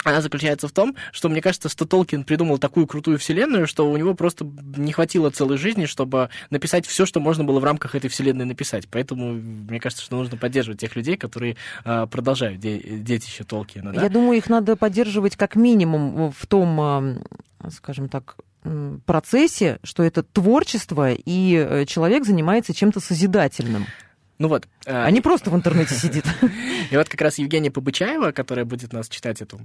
она 0.04 0.20
заключается 0.20 0.68
в 0.68 0.72
том, 0.72 0.94
что 1.12 1.28
мне 1.28 1.40
кажется, 1.40 1.68
что 1.68 1.84
Толкин 1.84 2.24
придумал 2.24 2.58
такую 2.58 2.87
крутую 2.87 3.18
вселенную, 3.18 3.66
что 3.66 3.90
у 3.90 3.96
него 3.96 4.14
просто 4.14 4.46
не 4.76 4.92
хватило 4.92 5.30
целой 5.30 5.58
жизни, 5.58 5.87
чтобы 5.87 6.30
написать 6.50 6.87
все, 6.87 7.04
что 7.06 7.20
можно 7.20 7.44
было 7.44 7.61
в 7.61 7.64
рамках 7.64 7.94
этой 7.94 8.08
вселенной 8.08 8.44
написать. 8.44 8.88
Поэтому 8.88 9.32
мне 9.32 9.80
кажется, 9.80 10.04
что 10.04 10.16
нужно 10.16 10.37
поддерживать 10.37 10.80
тех 10.80 10.94
людей, 10.96 11.16
которые 11.16 11.56
э, 11.84 12.06
продолжают 12.11 12.61
де- 12.61 12.78
детище 12.78 13.44
Толкина. 13.44 13.92
Да? 13.92 14.02
Я 14.02 14.08
думаю, 14.08 14.38
их 14.38 14.48
надо 14.48 14.76
поддерживать 14.76 15.37
как 15.37 15.56
минимум 15.56 16.32
в 16.32 16.46
том, 16.46 16.80
э, 17.64 17.70
скажем 17.70 18.08
так, 18.08 18.37
процессе, 19.06 19.78
что 19.82 20.02
это 20.02 20.22
творчество, 20.22 21.12
и 21.12 21.54
э, 21.54 21.87
человек 21.87 22.24
занимается 22.24 22.74
чем-то 22.74 23.00
созидательным. 23.00 23.87
Ну 24.38 24.48
вот. 24.48 24.68
А 24.87 25.11
не 25.11 25.20
просто 25.20 25.50
в 25.50 25.54
интернете 25.54 25.94
сидит. 25.94 26.24
И 26.90 26.96
вот 26.96 27.08
как 27.08 27.20
раз 27.20 27.38
Евгения 27.38 27.70
Побычаева, 27.70 28.30
которая 28.30 28.64
будет 28.64 28.92
нас 28.92 29.08
читать 29.08 29.42
эту 29.42 29.61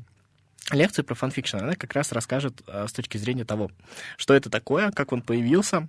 лекцию 0.72 1.06
про 1.06 1.16
фанфикшн, 1.16 1.58
она 1.58 1.76
как 1.76 1.94
раз 1.94 2.12
расскажет 2.12 2.62
а, 2.68 2.88
с 2.88 2.94
точки 2.94 3.18
зрения 3.18 3.46
того, 3.46 3.72
что 4.18 4.34
это 4.34 4.50
такое, 4.50 4.92
как 4.92 5.12
он 5.12 5.22
появился, 5.22 5.88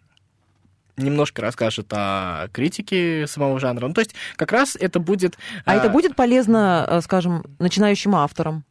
немножко 0.96 1.42
расскажет 1.42 1.86
о 1.92 2.48
критике 2.52 3.26
самого 3.26 3.58
жанра. 3.58 3.88
Ну, 3.88 3.94
то 3.94 4.00
есть 4.00 4.14
как 4.36 4.52
раз 4.52 4.76
это 4.76 5.00
будет... 5.00 5.36
А, 5.64 5.72
а 5.72 5.74
это 5.74 5.88
будет 5.88 6.16
полезно, 6.16 6.86
э, 6.88 7.00
скажем, 7.00 7.44
начинающим 7.58 8.14
авторам? 8.14 8.64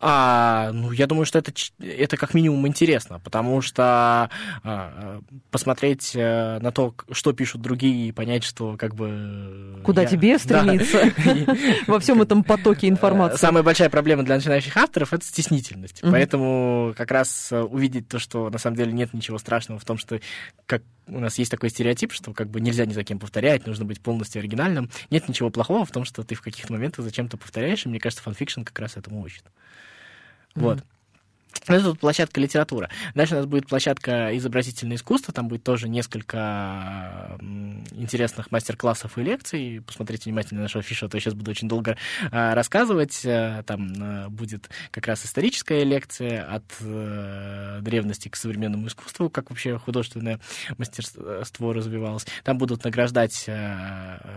А, 0.00 0.70
ну, 0.72 0.92
я 0.92 1.06
думаю, 1.06 1.26
что 1.26 1.38
это, 1.38 1.52
это 1.80 2.16
как 2.16 2.34
минимум 2.34 2.66
интересно, 2.66 3.20
потому 3.20 3.60
что 3.60 4.30
а, 4.64 5.20
посмотреть 5.50 6.12
э, 6.14 6.58
на 6.60 6.72
то, 6.72 6.94
что 7.10 7.32
пишут 7.32 7.62
другие, 7.62 8.08
и 8.08 8.12
понять, 8.12 8.44
что 8.44 8.76
как 8.76 8.94
бы... 8.94 9.80
Куда 9.84 10.02
я... 10.02 10.08
тебе 10.08 10.38
стремиться 10.38 11.12
во 11.86 12.00
всем 12.00 12.22
этом 12.22 12.44
потоке 12.44 12.88
информации. 12.88 13.36
Самая 13.36 13.62
большая 13.62 13.90
проблема 13.90 14.22
для 14.22 14.36
начинающих 14.36 14.76
авторов— 14.76 15.12
это 15.14 15.24
стеснительность. 15.24 16.00
Поэтому 16.02 16.94
как 16.96 17.10
раз 17.10 17.52
э, 17.52 17.60
увидеть 17.60 18.08
то, 18.08 18.18
что 18.18 18.50
на 18.50 18.58
самом 18.58 18.76
деле 18.76 18.92
нет 18.92 19.12
ничего 19.12 19.38
страшного 19.38 19.78
в 19.78 19.84
том, 19.84 19.98
что 19.98 20.20
как 20.66 20.82
у 21.06 21.18
нас 21.18 21.38
есть 21.38 21.50
такой 21.50 21.70
стереотип, 21.70 22.12
что 22.12 22.32
как 22.32 22.48
бы 22.48 22.60
нельзя 22.60 22.86
ни 22.86 22.92
за 22.92 23.04
кем 23.04 23.18
повторять, 23.18 23.66
нужно 23.66 23.84
быть 23.84 24.00
полностью 24.00 24.40
оригинальным. 24.40 24.90
Нет 25.10 25.28
ничего 25.28 25.50
плохого 25.50 25.84
в 25.84 25.90
том, 25.90 26.04
что 26.04 26.22
ты 26.22 26.34
в 26.34 26.42
каких-то 26.42 26.72
моментах 26.72 27.04
зачем-то 27.04 27.36
повторяешь, 27.36 27.84
и 27.84 27.88
мне 27.88 27.98
кажется, 27.98 28.22
фанфикшн 28.22 28.62
как 28.62 28.78
раз 28.78 28.96
этому 28.96 29.20
учит. 29.22 29.44
Mm-hmm. 29.44 30.60
Вот. 30.60 30.84
Это 31.66 31.84
тут 31.84 32.00
площадка 32.00 32.40
литература. 32.40 32.90
Дальше 33.14 33.34
у 33.34 33.38
нас 33.38 33.46
будет 33.46 33.68
площадка 33.68 34.36
изобразительное 34.36 34.96
искусство. 34.96 35.32
Там 35.32 35.48
будет 35.48 35.62
тоже 35.62 35.88
несколько 35.88 37.38
интересных 37.92 38.50
мастер-классов 38.50 39.16
и 39.18 39.22
лекций. 39.22 39.82
Посмотрите 39.86 40.24
внимательно 40.24 40.60
на 40.60 40.62
нашу 40.64 40.80
афишу, 40.80 41.06
а 41.06 41.08
то 41.08 41.16
я 41.16 41.20
сейчас 41.20 41.34
буду 41.34 41.50
очень 41.50 41.68
долго 41.68 41.96
а, 42.30 42.54
рассказывать. 42.54 43.24
Э, 43.24 43.62
там 43.66 43.92
а, 44.00 44.28
будет 44.28 44.70
как 44.90 45.06
раз 45.06 45.24
историческая 45.24 45.84
лекция 45.84 46.44
от 46.44 46.64
а, 46.80 47.80
древности 47.80 48.28
к 48.28 48.36
современному 48.36 48.88
искусству, 48.88 49.30
как 49.30 49.50
вообще 49.50 49.78
художественное 49.78 50.40
мастерство 50.78 51.72
развивалось. 51.72 52.26
Там 52.44 52.58
будут 52.58 52.84
награждать 52.84 53.48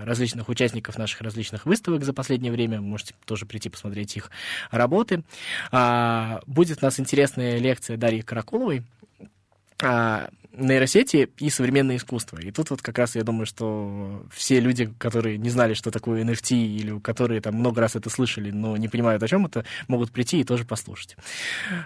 различных 0.03 0.49
участников 0.49 0.97
наших 0.97 1.21
различных 1.21 1.65
выставок 1.65 2.03
за 2.03 2.13
последнее 2.13 2.51
время. 2.51 2.81
Можете 2.81 3.15
тоже 3.25 3.45
прийти 3.45 3.69
посмотреть 3.69 4.15
их 4.15 4.29
работы. 4.71 5.23
А, 5.71 6.41
будет 6.45 6.81
нас 6.81 6.99
интересная 7.15 7.59
лекция 7.59 7.95
Дарьи 7.95 8.21
Каракуловой. 8.21 8.83
Нейросети 10.57 11.29
и 11.37 11.49
современное 11.49 11.97
искусство. 11.97 12.37
И 12.37 12.51
тут 12.51 12.69
вот 12.69 12.81
как 12.81 12.97
раз 12.97 13.15
я 13.15 13.23
думаю, 13.23 13.45
что 13.45 14.25
все 14.33 14.59
люди, 14.59 14.91
которые 14.97 15.37
не 15.37 15.49
знали, 15.49 15.73
что 15.73 15.91
такое 15.91 16.23
NFT, 16.23 16.55
или 16.55 16.99
которые 16.99 17.41
там 17.41 17.55
много 17.55 17.81
раз 17.81 17.95
это 17.95 18.09
слышали, 18.09 18.51
но 18.51 18.77
не 18.77 18.87
понимают, 18.87 19.21
о 19.21 19.27
чем 19.27 19.45
это, 19.45 19.65
могут 19.87 20.11
прийти 20.11 20.41
и 20.41 20.43
тоже 20.43 20.65
послушать. 20.65 21.17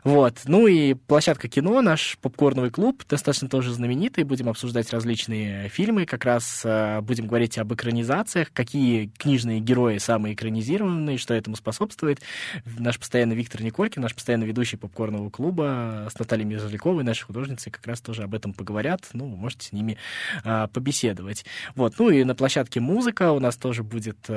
Вот. 0.03 0.39
Ну 0.45 0.67
и 0.67 0.93
площадка 0.93 1.47
кино, 1.47 1.82
наш 1.82 2.17
попкорновый 2.21 2.69
клуб, 2.69 3.03
достаточно 3.10 3.49
тоже 3.49 3.73
знаменитый. 3.73 4.23
Будем 4.23 4.49
обсуждать 4.49 4.91
различные 4.91 5.69
фильмы, 5.69 6.05
как 6.05 6.25
раз 6.25 6.62
э, 6.63 7.01
будем 7.01 7.27
говорить 7.27 7.58
об 7.58 7.73
экранизациях, 7.73 8.51
какие 8.53 9.12
книжные 9.17 9.60
герои 9.60 9.97
самые 9.97 10.36
экранизированные, 10.36 11.17
что 11.17 11.34
этому 11.34 11.55
способствует. 11.55 12.21
Наш 12.77 12.99
постоянный 12.99 13.36
Виктор 13.36 13.62
Николькин, 13.62 14.01
наш 14.01 14.13
постоянный 14.13 14.47
ведущий 14.47 14.77
попкорного 14.77 15.29
клуба 15.29 16.08
с 16.13 16.19
Натальей 16.19 16.45
Мирзаляковой, 16.45 17.03
нашей 17.03 17.23
художницей, 17.23 17.71
как 17.71 17.86
раз 17.88 18.01
тоже 18.01 18.23
об 18.23 18.36
этом 18.36 18.53
поговорят. 18.60 19.08
Ну, 19.13 19.30
вы 19.30 19.38
можете 19.38 19.67
с 19.67 19.72
ними 19.72 19.98
а, 20.43 20.67
побеседовать. 20.67 21.45
Вот. 21.76 21.95
Ну 21.98 22.10
и 22.10 22.26
на 22.26 22.36
площадке 22.36 22.82
музыка 22.82 23.32
у 23.32 23.39
нас 23.39 23.56
тоже 23.56 23.84
будет... 23.84 24.30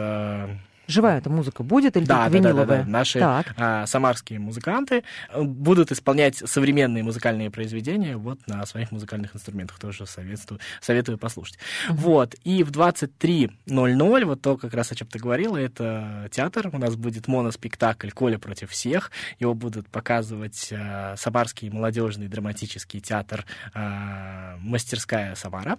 Живая 0.92 1.18
эта 1.18 1.30
музыка 1.30 1.62
будет 1.62 1.96
или 1.96 2.04
да, 2.04 2.28
да, 2.28 2.28
виниловая? 2.28 2.66
Да, 2.66 2.76
да, 2.76 2.84
да. 2.84 2.90
Наши 2.90 3.18
а, 3.20 3.86
самарские 3.86 4.38
музыканты 4.38 5.04
э, 5.30 5.42
будут 5.42 5.90
исполнять 5.90 6.36
современные 6.36 7.02
музыкальные 7.02 7.50
произведения 7.50 8.16
вот 8.16 8.38
на 8.46 8.64
своих 8.66 8.92
музыкальных 8.92 9.34
инструментах. 9.34 9.78
Тоже 9.78 10.06
советую, 10.06 10.60
советую 10.80 11.18
послушать. 11.18 11.58
Uh-huh. 11.88 11.94
Вот. 11.94 12.34
И 12.44 12.62
в 12.62 12.70
23.00, 12.70 14.24
вот 14.24 14.42
то, 14.42 14.56
как 14.56 14.74
раз 14.74 14.92
о 14.92 14.94
чем 14.94 15.08
ты 15.08 15.18
говорила, 15.18 15.56
это 15.56 16.28
театр. 16.30 16.68
У 16.72 16.78
нас 16.78 16.94
будет 16.96 17.26
моноспектакль 17.26 18.10
«Коля 18.10 18.38
против 18.38 18.70
всех». 18.70 19.10
Его 19.38 19.54
будут 19.54 19.88
показывать 19.88 20.72
а, 20.72 21.14
Самарский 21.16 21.70
молодежный 21.70 22.28
драматический 22.28 23.00
театр 23.00 23.46
а, 23.74 24.56
«Мастерская 24.58 25.34
Самара». 25.34 25.78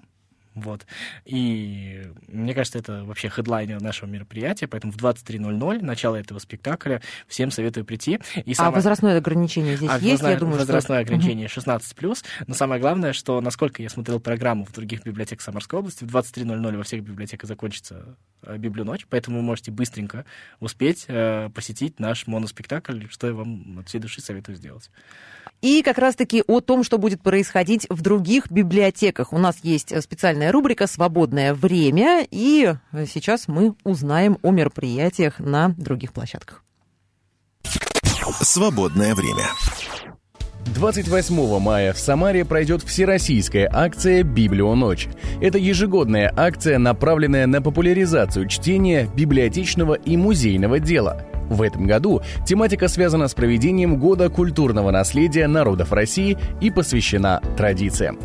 Вот. 0.56 0.86
И 1.26 2.04
мне 2.28 2.54
кажется, 2.54 2.80
это 2.80 3.04
вообще 3.04 3.30
хедлайнер 3.30 3.82
нашего 3.82 4.10
мероприятия, 4.10 4.68
поэтому 4.68 4.94
в 4.94 4.98
23.00, 4.98 5.84
начало 5.84 6.16
этого 6.16 6.40
спектакля, 6.40 7.02
всем 7.28 7.52
советую 7.52 7.86
прийти. 7.86 8.20
И 8.46 8.54
самое... 8.54 8.74
А 8.74 8.76
возрастное 8.76 9.18
ограничение 9.18 9.78
здесь 9.78 9.90
а 9.90 9.98
есть? 9.98 10.22
Возра... 10.22 10.32
Я 10.32 10.38
думаю, 10.38 10.60
возрастное 10.60 11.04
что... 11.04 11.14
ограничение 11.14 11.48
16+, 11.48 12.18
но 12.48 12.54
самое 12.54 12.80
главное, 12.80 13.14
что, 13.14 13.42
насколько 13.42 13.82
я 13.82 13.90
смотрел 13.90 14.20
программу 14.20 14.66
в 14.66 14.72
других 14.72 15.04
библиотеках 15.04 15.42
Самарской 15.42 15.80
области, 15.80 16.04
в 16.04 16.16
23.00 16.16 16.78
во 16.78 16.84
всех 16.84 17.04
библиотеках 17.04 17.48
закончится 17.48 18.16
э, 18.44 18.58
библионочь, 18.58 19.08
поэтому 19.10 19.38
вы 19.38 19.44
можете 19.44 19.72
быстренько 19.72 20.26
успеть 20.60 21.06
э, 21.08 21.50
посетить 21.54 22.00
наш 22.00 22.28
моноспектакль, 22.28 23.08
что 23.10 23.28
я 23.28 23.34
вам 23.34 23.80
от 23.80 23.88
всей 23.88 24.00
души 24.00 24.22
советую 24.22 24.56
сделать. 24.56 24.90
И 25.64 25.82
как 25.82 25.98
раз-таки 25.98 26.44
о 26.46 26.60
том, 26.60 26.84
что 26.84 26.98
будет 26.98 27.22
происходить 27.22 27.88
в 27.90 28.02
других 28.02 28.52
библиотеках. 28.52 29.32
У 29.32 29.38
нас 29.38 29.60
есть 29.64 29.94
специальная 30.04 30.52
рубрика 30.52 30.88
«Свободное 30.88 31.54
время», 31.54 32.28
и 32.30 32.74
сейчас 33.08 33.48
мы 33.48 33.74
узнаем 33.86 34.38
о 34.44 34.52
мероприятиях 34.52 35.40
на 35.40 35.70
других 35.70 36.12
площадках. 36.12 36.66
Свободное 38.42 39.16
время. 39.16 39.46
28 40.76 41.60
мая 41.60 41.94
в 41.94 41.98
Самаре 41.98 42.44
пройдет 42.44 42.84
всероссийская 42.84 43.70
акция 43.72 44.24
«Библионочь». 44.24 45.08
Это 45.42 45.58
ежегодная 45.58 46.34
акция, 46.36 46.78
направленная 46.78 47.48
на 47.48 47.62
популяризацию 47.62 48.50
чтения, 48.50 49.10
библиотечного 49.16 49.94
и 49.94 50.18
музейного 50.18 50.80
дела– 50.80 51.26
в 51.50 51.62
этом 51.62 51.86
году 51.88 52.22
тематика 52.46 52.88
связана 52.88 53.28
с 53.28 53.34
проведением 53.34 53.98
Года 53.98 54.30
культурного 54.30 54.92
наследия 54.92 55.48
народов 55.48 55.92
России 55.92 56.38
и 56.62 56.72
посвящена 56.72 57.42
традициям. 57.58 58.18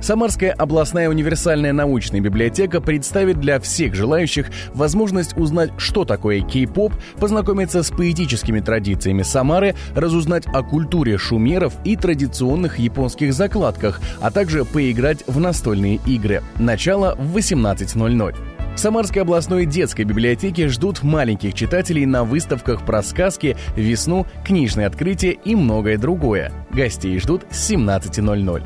Самарская 0.00 0.52
областная 0.52 1.08
универсальная 1.08 1.72
научная 1.72 2.20
библиотека 2.20 2.80
представит 2.80 3.40
для 3.40 3.58
всех 3.58 3.94
желающих 3.94 4.50
возможность 4.74 5.36
узнать, 5.36 5.70
что 5.78 6.04
такое 6.04 6.42
кей-поп, 6.42 6.92
познакомиться 7.18 7.82
с 7.82 7.90
поэтическими 7.90 8.60
традициями 8.60 9.22
Самары, 9.22 9.74
разузнать 9.94 10.46
о 10.46 10.62
культуре 10.62 11.18
шумеров 11.18 11.74
и 11.84 11.96
традиционных 11.96 12.78
японских 12.78 13.32
закладках, 13.32 14.00
а 14.20 14.30
также 14.30 14.64
поиграть 14.64 15.24
в 15.26 15.40
настольные 15.40 15.98
игры. 16.06 16.42
Начало 16.58 17.16
в 17.16 17.36
18.00. 17.36 18.55
В 18.76 18.78
Самарской 18.78 19.22
областной 19.22 19.64
детской 19.64 20.02
библиотеке 20.04 20.68
ждут 20.68 21.02
маленьких 21.02 21.54
читателей 21.54 22.04
на 22.04 22.24
выставках 22.24 22.84
про 22.84 23.02
сказки, 23.02 23.56
весну, 23.74 24.26
книжные 24.44 24.86
открытия 24.86 25.30
и 25.30 25.54
многое 25.54 25.96
другое. 25.96 26.52
Гостей 26.72 27.18
ждут 27.18 27.46
с 27.50 27.70
17.00. 27.70 28.62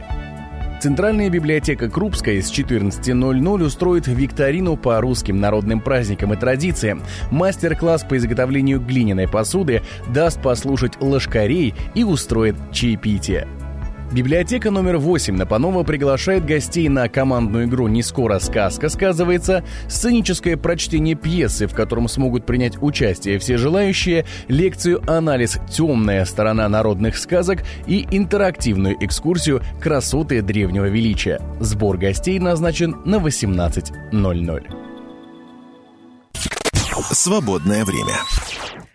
Центральная 0.83 1.31
библиотека 1.31 1.89
Крупская 1.89 2.43
с 2.43 2.51
14.00 2.51 3.63
устроит 3.63 4.09
викторину 4.09 4.77
по 4.77 5.01
русским 5.01 5.39
народным 5.39 5.81
праздникам 5.81 6.33
и 6.33 6.37
традициям. 6.37 7.05
Мастер-класс 7.31 8.03
по 8.03 8.17
изготовлению 8.17 8.81
глиняной 8.81 9.29
посуды 9.29 9.83
даст 10.13 10.43
послушать 10.43 11.01
лошкарей 11.01 11.73
и 11.95 12.03
устроит 12.03 12.57
чаепитие. 12.73 13.47
Библиотека 14.13 14.73
номер 14.73 14.97
8 14.97 15.37
на 15.37 15.47
Панова 15.47 15.85
приглашает 15.85 16.45
гостей 16.45 16.89
на 16.89 17.09
командную 17.09 17.67
игру 17.67 17.87
«Не 17.87 18.03
скоро 18.03 18.41
сказка» 18.41 18.89
сказывается, 18.89 19.63
сценическое 19.89 20.57
прочтение 20.57 21.15
пьесы, 21.15 21.69
в 21.69 21.75
котором 21.75 22.09
смогут 22.09 22.45
принять 22.45 22.83
участие 22.83 23.39
все 23.39 23.57
желающие, 23.57 24.27
лекцию 24.49 25.01
«Анализ. 25.09 25.59
Темная 25.71 26.25
сторона 26.25 26.69
народных 26.69 27.17
сказок» 27.17 27.61
и 27.87 28.05
интерактивную 28.11 28.97
экскурсию 29.01 29.63
«Красоты 29.81 30.43
древнего 30.43 30.87
величия». 30.87 31.41
Сбор 31.61 31.97
гостей 31.97 32.41
назначен 32.41 32.97
на 33.05 33.17
18.00. 33.17 34.63
Свободное 37.13 37.85
время. 37.85 38.15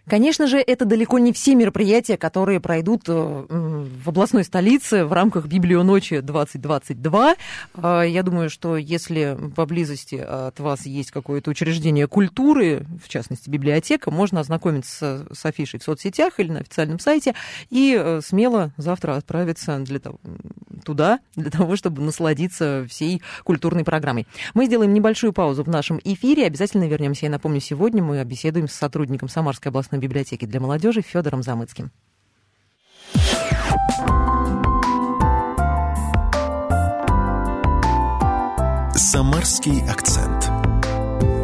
Конечно 0.07 0.45
же, 0.45 0.59
это 0.59 0.85
далеко 0.85 1.17
не 1.17 1.33
все 1.33 1.55
мероприятия, 1.55 2.15
которые 2.15 2.59
пройдут 2.59 3.03
э, 3.07 3.11
в 3.13 4.09
областной 4.09 4.43
столице 4.43 5.03
в 5.03 5.11
рамках 5.13 5.47
Библионочи 5.47 6.19
2022. 6.19 7.35
А, 7.73 8.01
я 8.03 8.21
думаю, 8.21 8.51
что 8.51 8.77
если 8.77 9.35
поблизости 9.55 10.15
от 10.15 10.59
вас 10.59 10.85
есть 10.85 11.09
какое-то 11.09 11.49
учреждение 11.49 12.07
культуры, 12.07 12.85
в 13.03 13.09
частности, 13.09 13.49
библиотека, 13.49 14.11
можно 14.11 14.41
ознакомиться 14.41 15.25
с 15.33 15.43
афишей 15.43 15.79
в 15.79 15.83
соцсетях 15.83 16.39
или 16.39 16.51
на 16.51 16.59
официальном 16.59 16.99
сайте 16.99 17.33
и 17.71 17.99
э, 17.99 18.21
смело 18.23 18.71
завтра 18.77 19.15
отправиться 19.15 19.79
для 19.79 19.99
того, 19.99 20.19
туда, 20.83 21.19
для 21.35 21.49
того, 21.49 21.75
чтобы 21.75 22.03
насладиться 22.03 22.85
всей 22.87 23.21
культурной 23.43 23.83
программой. 23.83 24.27
Мы 24.53 24.67
сделаем 24.67 24.93
небольшую 24.93 25.33
паузу 25.33 25.63
в 25.63 25.69
нашем 25.69 25.99
эфире, 26.03 26.45
обязательно 26.45 26.87
вернемся. 26.87 27.25
Я 27.25 27.31
напомню, 27.31 27.59
сегодня 27.59 28.03
мы 28.03 28.23
беседуем 28.23 28.67
с 28.67 28.73
сотрудником 28.73 29.29
Самарской 29.29 29.71
областной 29.71 29.94
областной 29.95 29.99
библиотеки 29.99 30.45
для 30.45 30.59
молодежи 30.59 31.01
Федором 31.01 31.43
Замыцким. 31.43 31.91
Самарский 38.95 39.81
акцент. 39.89 40.49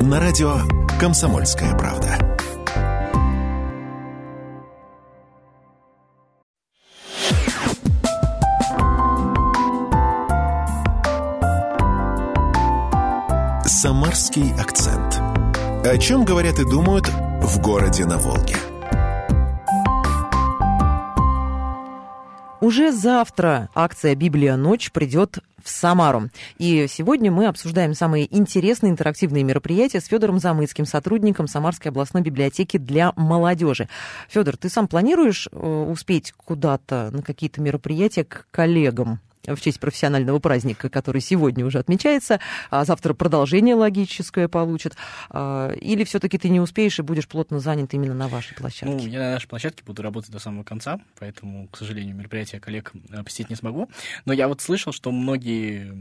На 0.01 0.19
радио 0.19 0.57
«Комсомольская 0.99 1.75
правда». 1.77 2.17
Самарский 13.65 14.53
акцент. 14.59 15.19
О 15.83 15.97
чем 15.97 16.23
говорят 16.23 16.59
и 16.59 16.63
думают 16.63 17.09
в 17.51 17.59
городе 17.59 18.05
на 18.05 18.17
Волге. 18.17 18.55
Уже 22.61 22.93
завтра 22.93 23.67
акция 23.75 24.15
«Библия. 24.15 24.55
Ночь» 24.55 24.89
придет 24.91 25.39
в 25.61 25.69
Самару. 25.69 26.29
И 26.59 26.85
сегодня 26.87 27.29
мы 27.29 27.47
обсуждаем 27.47 27.93
самые 27.93 28.33
интересные 28.33 28.91
интерактивные 28.91 29.43
мероприятия 29.43 29.99
с 29.99 30.05
Федором 30.05 30.39
Замыцким, 30.39 30.85
сотрудником 30.85 31.47
Самарской 31.47 31.91
областной 31.91 32.23
библиотеки 32.23 32.77
для 32.77 33.11
молодежи. 33.17 33.89
Федор, 34.29 34.55
ты 34.55 34.69
сам 34.69 34.87
планируешь 34.87 35.49
э, 35.51 35.85
успеть 35.91 36.31
куда-то 36.31 37.09
на 37.11 37.21
какие-то 37.21 37.59
мероприятия 37.59 38.23
к 38.23 38.47
коллегам? 38.51 39.19
В 39.45 39.60
честь 39.62 39.80
профессионального 39.80 40.39
праздника, 40.39 40.89
который 40.89 41.21
сегодня 41.21 41.65
уже 41.65 41.80
отмечается, 41.80 42.39
а 42.69 42.86
завтра 42.86 43.13
продолжение 43.13 43.75
логическое 43.75 44.47
получит, 44.47 44.95
а, 45.30 45.71
или 45.71 46.04
все-таки 46.04 46.38
ты 46.38 46.49
не 46.49 46.60
успеешь 46.60 46.99
и 46.99 47.01
будешь 47.01 47.27
плотно 47.27 47.60
занят 47.60 47.93
именно 47.93 48.13
на 48.13 48.27
вашей 48.27 48.56
площадке? 48.56 48.93
Ну, 48.93 49.08
я 49.08 49.19
на 49.19 49.32
нашей 49.32 49.47
площадке 49.47 49.84
буду 49.84 50.01
работать 50.01 50.32
до 50.32 50.39
самого 50.39 50.63
конца, 50.63 50.99
поэтому, 51.19 51.67
к 51.67 51.77
сожалению, 51.77 52.15
мероприятие 52.15 52.62
коллег 52.62 52.93
посетить 53.23 53.49
не 53.49 53.56
смогу. 53.56 53.89
Но 54.25 54.34
я 54.34 54.47
вот 54.47 54.62
слышал, 54.62 54.93
что 54.93 55.12
многие 55.12 55.93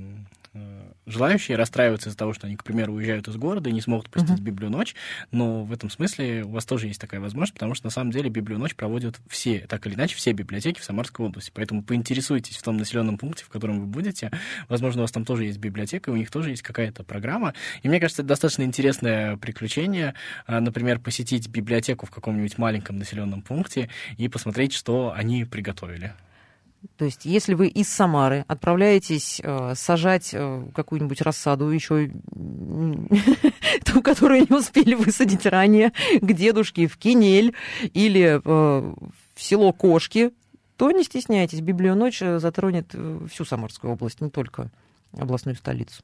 желающие 1.07 1.57
расстраиваются 1.57 2.09
из-за 2.09 2.19
того, 2.19 2.33
что 2.33 2.47
они, 2.47 2.57
к 2.57 2.65
примеру, 2.65 2.95
уезжают 2.95 3.29
из 3.29 3.37
города 3.37 3.71
и 3.71 3.73
не 3.73 3.81
смогут 3.81 4.11
посетить 4.11 4.41
uh-huh. 4.41 4.43
Библию 4.43 4.71
ночь, 4.71 4.95
но 5.31 5.65
в 5.65 5.73
этом 5.73 5.91
смысле 5.91 6.45
у 6.45 6.51
вас 6.51 6.65
тоже 6.65 6.89
есть 6.89 7.01
такая 7.01 7.21
возможность, 7.21 7.55
потому 7.55 7.75
что 7.75 7.87
на 7.87 7.91
самом 7.91 8.11
деле 8.11 8.31
Библию 8.31 8.59
ночь 8.59 8.75
проводят 8.75 9.21
все, 9.29 9.61
так 9.69 9.87
или 9.87 9.95
иначе, 9.95 10.17
все 10.17 10.33
библиотеки 10.33 10.81
в 10.81 10.85
Самарской 10.85 11.25
области. 11.25 11.53
Поэтому 11.55 11.83
поинтересуйтесь 11.83 12.57
в 12.57 12.63
том 12.63 12.77
населенном 12.77 13.17
пункте, 13.17 13.45
в 13.45 13.49
котором 13.49 13.81
вы 13.81 13.87
будете. 13.87 14.31
Возможно, 14.69 15.03
у 15.03 15.05
вас 15.05 15.13
там 15.13 15.25
тоже 15.25 15.45
есть 15.45 15.59
библиотека, 15.59 16.11
и 16.11 16.15
у 16.15 16.17
них 16.17 16.31
тоже 16.31 16.51
есть 16.51 16.63
какая-то 16.63 17.05
программа. 17.05 17.55
И 17.83 17.89
мне 17.89 18.01
кажется, 18.01 18.23
это 18.23 18.31
достаточно 18.31 18.63
интересное 18.63 19.37
приключение, 19.37 20.15
а, 20.47 20.61
например, 20.61 20.99
посетить 20.99 21.49
библиотеку 21.49 22.07
в 22.07 22.11
каком-нибудь 22.11 22.59
маленьком 22.59 22.99
населенном 22.99 23.43
пункте 23.43 23.89
и 24.17 24.29
посмотреть, 24.29 24.73
что 24.73 25.13
они 25.15 25.45
приготовили. 25.45 26.13
То 26.97 27.05
есть, 27.05 27.27
если 27.27 27.55
вы 27.55 27.69
из 27.69 27.89
Самары 27.89 28.45
отправляетесь 28.49 29.41
э, 29.43 29.75
сажать 29.75 30.31
э, 30.33 30.67
какую-нибудь 30.75 31.21
рассаду, 31.21 31.69
еще 31.69 32.11
ту, 33.85 34.03
которую 34.03 34.47
не 34.49 34.57
успели 34.57 34.95
высадить 34.95 35.45
ранее, 35.47 35.93
к 36.21 36.33
дедушке 36.33 36.87
в 36.87 36.97
Кинель 36.97 37.55
или 37.93 38.41
э, 38.43 38.95
в 39.35 39.43
село 39.43 39.73
Кошки, 39.73 40.33
то 40.77 40.91
не 40.91 41.05
стесняйтесь, 41.05 41.61
Библию 41.61 41.95
ночь 41.97 42.21
затронет 42.21 42.91
э, 42.95 43.27
всю 43.31 43.45
Самарскую 43.45 43.93
область, 43.93 44.23
не 44.23 44.31
только 44.31 44.71
областную 45.13 45.57
столицу. 45.57 46.03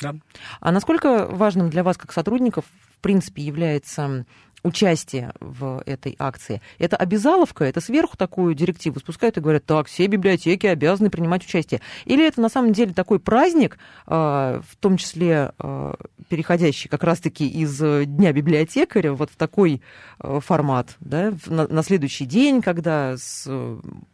Да. 0.00 0.14
А 0.60 0.72
насколько 0.72 1.26
важным 1.26 1.70
для 1.70 1.82
вас, 1.82 1.96
как 1.96 2.12
сотрудников, 2.12 2.64
в 2.96 3.00
принципе, 3.00 3.42
является 3.42 4.26
участие 4.64 5.32
в 5.40 5.82
этой 5.86 6.16
акции. 6.18 6.60
Это 6.78 6.96
обязаловка, 6.96 7.64
это 7.64 7.80
сверху 7.80 8.16
такую 8.16 8.54
директиву 8.54 8.98
спускают 8.98 9.36
и 9.36 9.40
говорят, 9.40 9.66
так, 9.66 9.86
все 9.86 10.06
библиотеки 10.06 10.66
обязаны 10.66 11.10
принимать 11.10 11.44
участие. 11.44 11.80
Или 12.06 12.26
это 12.26 12.40
на 12.40 12.48
самом 12.48 12.72
деле 12.72 12.94
такой 12.94 13.20
праздник, 13.20 13.78
а, 14.06 14.62
в 14.68 14.76
том 14.76 14.96
числе 14.96 15.52
а, 15.58 15.94
переходящий 16.28 16.88
как 16.88 17.04
раз-таки 17.04 17.46
из 17.46 17.78
Дня 17.78 18.32
библиотекаря 18.32 19.12
вот 19.12 19.30
в 19.30 19.36
такой 19.36 19.82
а, 20.18 20.40
формат, 20.40 20.96
да, 21.00 21.34
на, 21.46 21.82
следующий 21.82 22.24
день, 22.24 22.62
когда 22.62 23.16
с 23.18 23.46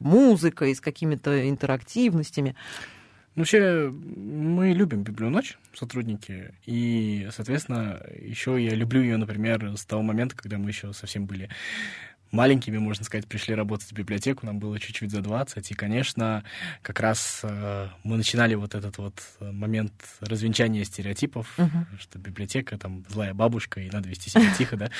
музыкой, 0.00 0.74
с 0.74 0.80
какими-то 0.80 1.48
интерактивностями. 1.48 2.56
Вообще, 3.40 3.90
мы 3.90 4.74
любим 4.74 5.02
Библию 5.02 5.30
ночь, 5.30 5.56
сотрудники, 5.72 6.52
и, 6.66 7.26
соответственно, 7.30 7.98
еще 8.20 8.62
я 8.62 8.74
люблю 8.74 9.00
ее, 9.00 9.16
например, 9.16 9.78
с 9.78 9.86
того 9.86 10.02
момента, 10.02 10.36
когда 10.36 10.58
мы 10.58 10.68
еще 10.68 10.92
совсем 10.92 11.24
были 11.24 11.48
маленькими, 12.32 12.78
можно 12.78 13.04
сказать, 13.04 13.26
пришли 13.26 13.54
работать 13.54 13.90
в 13.90 13.92
библиотеку, 13.92 14.46
нам 14.46 14.58
было 14.58 14.78
чуть-чуть 14.78 15.10
за 15.10 15.20
20, 15.20 15.70
и, 15.70 15.74
конечно, 15.74 16.44
как 16.82 17.00
раз 17.00 17.40
э, 17.42 17.88
мы 18.04 18.16
начинали 18.16 18.54
вот 18.54 18.74
этот 18.74 18.98
вот 18.98 19.14
э, 19.40 19.50
момент 19.50 19.92
развенчания 20.20 20.84
стереотипов, 20.84 21.52
uh-huh. 21.58 21.98
что 21.98 22.18
библиотека, 22.18 22.78
там, 22.78 23.04
злая 23.08 23.34
бабушка, 23.34 23.80
и 23.80 23.90
надо 23.90 24.08
вести 24.08 24.30
себя 24.30 24.52
тихо, 24.56 24.76
да. 24.76 24.90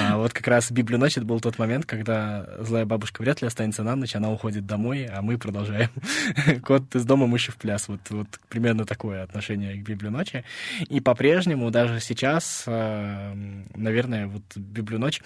А 0.00 0.18
вот 0.18 0.32
как 0.32 0.46
раз 0.46 0.70
Библию 0.70 0.98
ночь, 0.98 1.16
это 1.16 1.26
был 1.26 1.40
тот 1.40 1.58
момент, 1.58 1.86
когда 1.86 2.46
злая 2.60 2.84
бабушка 2.84 3.22
вряд 3.22 3.40
ли 3.40 3.46
останется 3.46 3.82
на 3.82 3.96
ночь, 3.96 4.14
она 4.14 4.30
уходит 4.30 4.66
домой, 4.66 5.06
а 5.06 5.22
мы 5.22 5.38
продолжаем. 5.38 5.90
Кот 6.62 6.94
из 6.94 7.04
дома, 7.04 7.26
мыши 7.26 7.52
в 7.52 7.56
пляс. 7.56 7.88
Вот, 7.88 8.00
вот 8.10 8.28
примерно 8.48 8.84
такое 8.84 9.22
отношение 9.22 9.74
к 9.76 9.86
Библию 9.86 10.12
ночи. 10.12 10.44
И 10.88 11.00
по-прежнему, 11.00 11.70
даже 11.70 12.00
сейчас, 12.00 12.64
э, 12.66 13.34
наверное, 13.74 14.26
вот 14.26 14.42
Библию 14.56 15.00
ночь, 15.00 15.22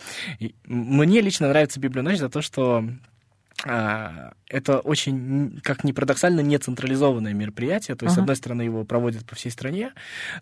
мне 0.64 1.20
лично 1.20 1.47
нравится 1.48 1.80
Библионочь 1.80 2.18
за 2.18 2.28
то, 2.28 2.42
что 2.42 2.84
а, 3.64 4.32
это 4.48 4.78
очень, 4.80 5.60
как 5.62 5.84
ни 5.84 5.92
парадоксально, 5.92 6.40
не 6.40 6.58
централизованное 6.58 7.34
мероприятие. 7.34 7.96
То 7.96 8.06
есть, 8.06 8.16
uh-huh. 8.16 8.20
с 8.20 8.22
одной 8.22 8.36
стороны, 8.36 8.62
его 8.62 8.84
проводят 8.84 9.26
по 9.26 9.34
всей 9.34 9.50
стране, 9.50 9.92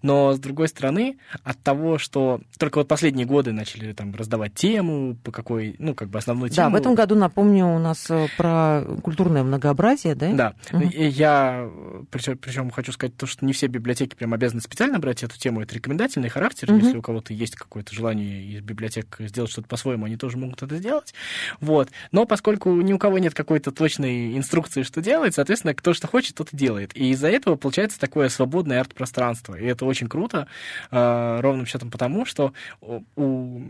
но 0.02 0.32
с 0.32 0.38
другой 0.38 0.68
стороны, 0.68 1.18
от 1.42 1.58
того, 1.62 1.98
что 1.98 2.40
только 2.58 2.78
вот 2.78 2.88
последние 2.88 3.26
годы 3.26 3.52
начали 3.52 3.92
там 3.92 4.14
раздавать 4.14 4.54
тему, 4.54 5.16
по 5.24 5.32
какой, 5.32 5.74
ну, 5.78 5.94
как 5.94 6.08
бы 6.08 6.18
основной 6.18 6.50
теме. 6.50 6.66
Да, 6.66 6.70
в 6.70 6.74
этом 6.76 6.94
году, 6.94 7.14
напомню, 7.16 7.66
у 7.66 7.78
нас 7.78 8.06
э, 8.10 8.28
про 8.36 8.82
культурное 9.02 9.42
многообразие, 9.42 10.14
да? 10.14 10.32
Да. 10.32 10.54
Uh-huh. 10.70 11.08
Я 11.08 11.68
причем, 12.10 12.38
причем 12.38 12.70
хочу 12.70 12.92
сказать 12.92 13.16
то, 13.16 13.26
что 13.26 13.44
не 13.44 13.52
все 13.52 13.66
библиотеки 13.66 14.14
прям 14.14 14.34
обязаны 14.34 14.60
специально 14.60 14.98
брать 14.98 15.22
эту 15.22 15.36
тему. 15.38 15.62
Это 15.62 15.74
рекомендательный 15.74 16.28
характер. 16.28 16.70
Uh-huh. 16.70 16.80
Если 16.80 16.96
у 16.96 17.02
кого-то 17.02 17.32
есть 17.32 17.56
какое-то 17.56 17.94
желание 17.94 18.44
из 18.44 18.62
библиотек 18.62 19.16
сделать 19.18 19.50
что-то 19.50 19.66
по-своему, 19.66 20.06
они 20.06 20.16
тоже 20.16 20.36
могут 20.36 20.62
это 20.62 20.76
сделать. 20.76 21.12
Вот. 21.60 21.90
Но 22.12 22.24
поскольку 22.24 22.70
ни 22.80 22.92
у 22.92 22.98
кого 22.98 23.18
нет 23.18 23.34
какой-то 23.34 23.72
точной 23.72 23.95
инструкции, 24.04 24.82
что 24.82 25.00
делать, 25.00 25.34
соответственно, 25.34 25.74
кто 25.74 25.94
что 25.94 26.06
хочет, 26.06 26.34
тот 26.34 26.52
и 26.52 26.56
делает. 26.56 26.96
И 26.96 27.10
из-за 27.10 27.28
этого 27.28 27.56
получается 27.56 27.98
такое 27.98 28.28
свободное 28.28 28.80
арт-пространство. 28.80 29.54
И 29.54 29.64
это 29.64 29.84
очень 29.84 30.08
круто, 30.08 30.48
э, 30.90 31.40
ровным 31.40 31.66
счетом 31.66 31.90
потому, 31.90 32.24
что 32.24 32.52
у 32.80 33.62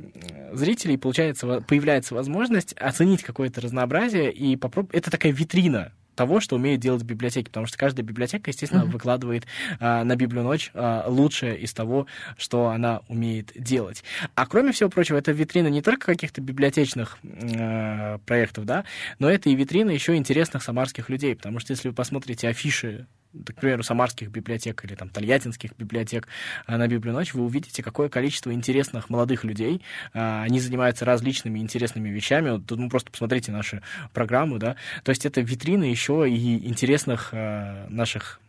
зрителей 0.52 0.98
получается, 0.98 1.60
появляется 1.66 2.14
возможность 2.14 2.72
оценить 2.74 3.22
какое-то 3.22 3.60
разнообразие 3.60 4.32
и 4.32 4.56
попробовать... 4.56 4.94
Это 4.96 5.10
такая 5.10 5.32
витрина 5.32 5.92
того, 6.16 6.40
что 6.40 6.56
умеют 6.56 6.80
делать 6.80 7.04
библиотеки, 7.04 7.46
потому 7.46 7.66
что 7.66 7.78
каждая 7.78 8.04
библиотека, 8.04 8.50
естественно, 8.50 8.82
mm-hmm. 8.82 8.90
выкладывает 8.90 9.46
а, 9.78 10.02
на 10.02 10.16
Библию 10.16 10.42
ночь 10.42 10.70
а, 10.74 11.04
лучшее 11.08 11.58
из 11.60 11.72
того, 11.72 12.06
что 12.36 12.68
она 12.68 13.02
умеет 13.08 13.52
делать. 13.54 14.02
А 14.34 14.46
кроме 14.46 14.72
всего 14.72 14.90
прочего, 14.90 15.18
это 15.18 15.30
витрина 15.32 15.68
не 15.68 15.82
только 15.82 16.06
каких-то 16.06 16.40
библиотечных 16.40 17.18
а, 17.22 18.18
проектов, 18.26 18.64
да, 18.64 18.84
но 19.18 19.30
это 19.30 19.50
и 19.50 19.54
витрина 19.54 19.90
еще 19.90 20.16
интересных 20.16 20.62
самарских 20.62 21.08
людей, 21.08 21.36
потому 21.36 21.60
что 21.60 21.72
если 21.72 21.88
вы 21.88 21.94
посмотрите 21.94 22.48
афиши 22.48 23.06
к 23.44 23.60
примеру, 23.60 23.82
самарских 23.82 24.28
библиотек 24.28 24.84
или 24.84 24.94
там 24.94 25.08
тольяттинских 25.08 25.72
библиотек 25.76 26.28
а, 26.66 26.76
на 26.78 26.88
Библию 26.88 27.14
ночь, 27.14 27.34
вы 27.34 27.44
увидите, 27.44 27.82
какое 27.82 28.08
количество 28.08 28.52
интересных 28.52 29.10
молодых 29.10 29.44
людей. 29.44 29.82
А, 30.14 30.42
они 30.42 30.60
занимаются 30.60 31.04
различными 31.04 31.58
интересными 31.58 32.08
вещами. 32.08 32.50
Вот 32.50 32.66
тут 32.66 32.78
ну, 32.78 32.88
просто 32.88 33.10
посмотрите 33.10 33.52
нашу 33.52 33.80
программу, 34.12 34.58
да. 34.58 34.76
То 35.04 35.10
есть 35.10 35.26
это 35.26 35.40
витрина 35.40 35.84
еще 35.84 36.28
и 36.28 36.66
интересных 36.66 37.30
а, 37.32 37.86
наших 37.88 38.40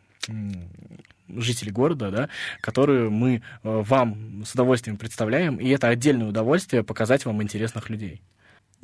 жителей 1.30 1.72
города, 1.72 2.12
да, 2.12 2.30
которые 2.62 3.10
мы 3.10 3.42
вам 3.64 4.44
с 4.46 4.54
удовольствием 4.54 4.98
представляем, 4.98 5.58
и 5.58 5.68
это 5.70 5.88
отдельное 5.88 6.28
удовольствие 6.28 6.84
показать 6.84 7.26
вам 7.26 7.42
интересных 7.44 7.90
людей. 7.90 8.22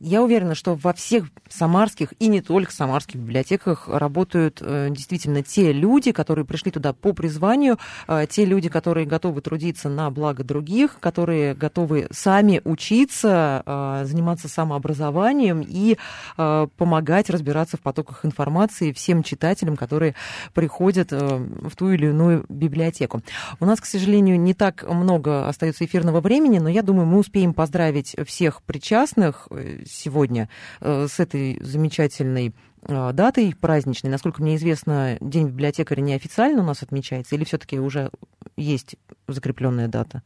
Я 0.06 0.22
уверена, 0.22 0.54
что 0.54 0.76
во 0.76 0.91
всех 0.91 1.30
самарских 1.47 2.14
и 2.20 2.28
не 2.28 2.41
только 2.41 2.74
самарских 2.74 3.16
библиотеках 3.16 3.88
работают 3.88 4.58
э, 4.60 4.89
действительно 4.91 5.43
те 5.43 5.72
люди, 5.72 6.12
которые 6.12 6.43
пришли 6.43 6.72
туда 6.72 6.91
по 6.91 7.14
призванию, 7.14 7.80
э, 8.10 8.26
те 8.30 8.43
люди, 8.43 8.68
которые 8.68 9.06
готовы 9.06 9.39
трудиться 9.39 9.88
на 9.88 10.12
благо 10.12 10.43
других, 10.43 10.97
которые 10.99 11.56
готовы 11.56 12.08
сами 12.12 12.60
учиться, 12.66 13.64
э, 13.66 14.01
заниматься 14.04 14.49
самообразованием 14.49 15.64
и 15.66 15.97
помогать 16.36 17.30
разбираться 17.30 17.78
в 17.78 17.82
потоках 17.82 18.26
информации 18.26 18.91
всем 18.91 19.24
читателям, 19.24 19.78
которые 19.78 20.16
приходят 20.54 21.12
в 21.12 21.76
ту 21.78 21.91
или 21.91 22.08
иную 22.08 22.45
библиотеку. 22.49 23.22
У 23.60 23.66
нас, 23.66 23.80
к 23.80 23.86
сожалению, 23.86 24.39
не 24.39 24.54
так 24.54 24.84
много 24.84 25.47
остается 25.47 25.86
эфирного 25.86 26.22
времени, 26.22 26.60
но 26.60 26.70
я 26.70 26.82
думаю, 26.82 27.06
мы 27.06 27.20
успеем 27.20 27.54
поздравить 27.54 28.16
всех 28.26 28.64
причастных 28.64 29.47
сегодня 29.93 30.49
э, 30.81 31.07
с 31.09 31.19
этой 31.19 31.57
замечательной 31.61 32.53
э, 32.87 33.11
датой 33.13 33.55
праздничной. 33.59 34.09
Насколько 34.09 34.41
мне 34.41 34.55
известно, 34.55 35.17
День 35.21 35.47
библиотекаря 35.47 36.01
неофициально 36.01 36.61
у 36.61 36.65
нас 36.65 36.83
отмечается, 36.83 37.35
или 37.35 37.43
все-таки 37.43 37.79
уже 37.79 38.11
есть 38.57 38.95
закрепленная 39.27 39.87
дата? 39.87 40.23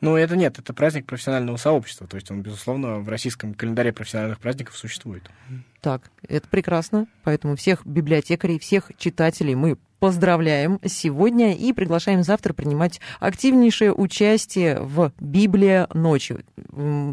Ну, 0.00 0.16
это 0.16 0.36
нет, 0.36 0.58
это 0.58 0.72
праздник 0.72 1.06
профессионального 1.06 1.56
сообщества. 1.56 2.06
То 2.06 2.16
есть 2.16 2.30
он, 2.30 2.42
безусловно, 2.42 2.98
в 2.98 3.08
российском 3.08 3.54
календаре 3.54 3.92
профессиональных 3.92 4.38
праздников 4.38 4.76
существует. 4.76 5.30
Так, 5.80 6.10
это 6.28 6.48
прекрасно. 6.48 7.06
Поэтому 7.24 7.56
всех 7.56 7.86
библиотекарей, 7.86 8.58
всех 8.58 8.90
читателей 8.98 9.54
мы 9.54 9.76
поздравляем 10.00 10.80
сегодня 10.84 11.54
и 11.54 11.72
приглашаем 11.72 12.24
завтра 12.24 12.54
принимать 12.54 13.00
активнейшее 13.20 13.92
участие 13.92 14.80
в 14.80 15.12
Библия 15.20 15.86
ночью. 15.92 16.42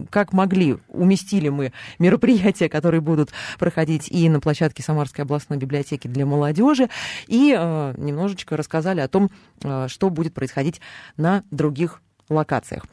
Как 0.09 0.33
могли, 0.33 0.77
уместили 0.87 1.49
мы 1.49 1.73
мероприятия, 1.99 2.69
которые 2.69 3.01
будут 3.01 3.31
проходить 3.59 4.09
и 4.09 4.27
на 4.29 4.39
площадке 4.39 4.81
Самарской 4.81 5.25
областной 5.25 5.59
библиотеки 5.59 6.07
для 6.07 6.25
молодежи, 6.25 6.89
и 7.27 7.53
э, 7.57 7.93
немножечко 7.97 8.55
рассказали 8.55 9.01
о 9.01 9.09
том, 9.09 9.29
э, 9.63 9.87
что 9.89 10.09
будет 10.09 10.33
происходить 10.33 10.79
на 11.17 11.43
других 11.51 12.01
локациях. 12.29 12.83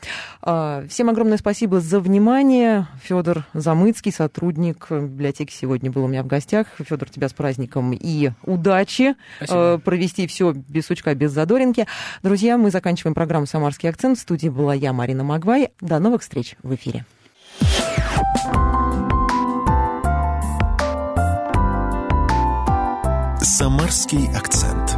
А, 0.43 0.85
всем 0.89 1.09
огромное 1.11 1.39
спасибо 1.39 1.81
за 1.81 2.01
внимание. 2.01 2.87
Федор 3.03 3.45
Замыцкий, 3.53 4.13
сотрудник 4.13 4.91
библиотеки, 4.91 5.53
сегодня 5.53 5.91
был 5.91 6.05
у 6.05 6.09
меня 6.09 6.23
в 6.23 6.27
гостях. 6.27 6.67
Федор, 6.79 7.09
тебя 7.11 7.29
с 7.29 7.33
праздником 7.33 7.93
и 7.93 8.31
удачи 8.45 9.17
спасибо. 9.37 9.75
А, 9.75 9.79
провести 9.79 10.27
все 10.27 10.53
без 10.53 10.87
сучка, 10.87 11.15
без 11.15 11.33
задоринки. 11.33 11.87
Друзья, 12.23 12.59
мы 12.59 12.71
заканчиваем 12.71 13.15
программу 13.15 13.47
«Самарский 13.47 13.89
акцент». 13.89 14.19
В 14.19 14.21
студии 14.21 14.49
была 14.49 14.75
я, 14.75 14.93
Марина 14.93 15.25
Магвай. 15.25 15.71
До 15.81 15.99
новых 15.99 16.23
встреч 16.23 16.57
в 16.63 16.75
эфире. 16.75 17.05
«Самарский 23.41 24.27
акцент» 24.35 24.97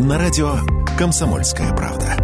на 0.00 0.18
радио 0.18 0.56
«Комсомольская 0.98 1.72
правда». 1.74 2.21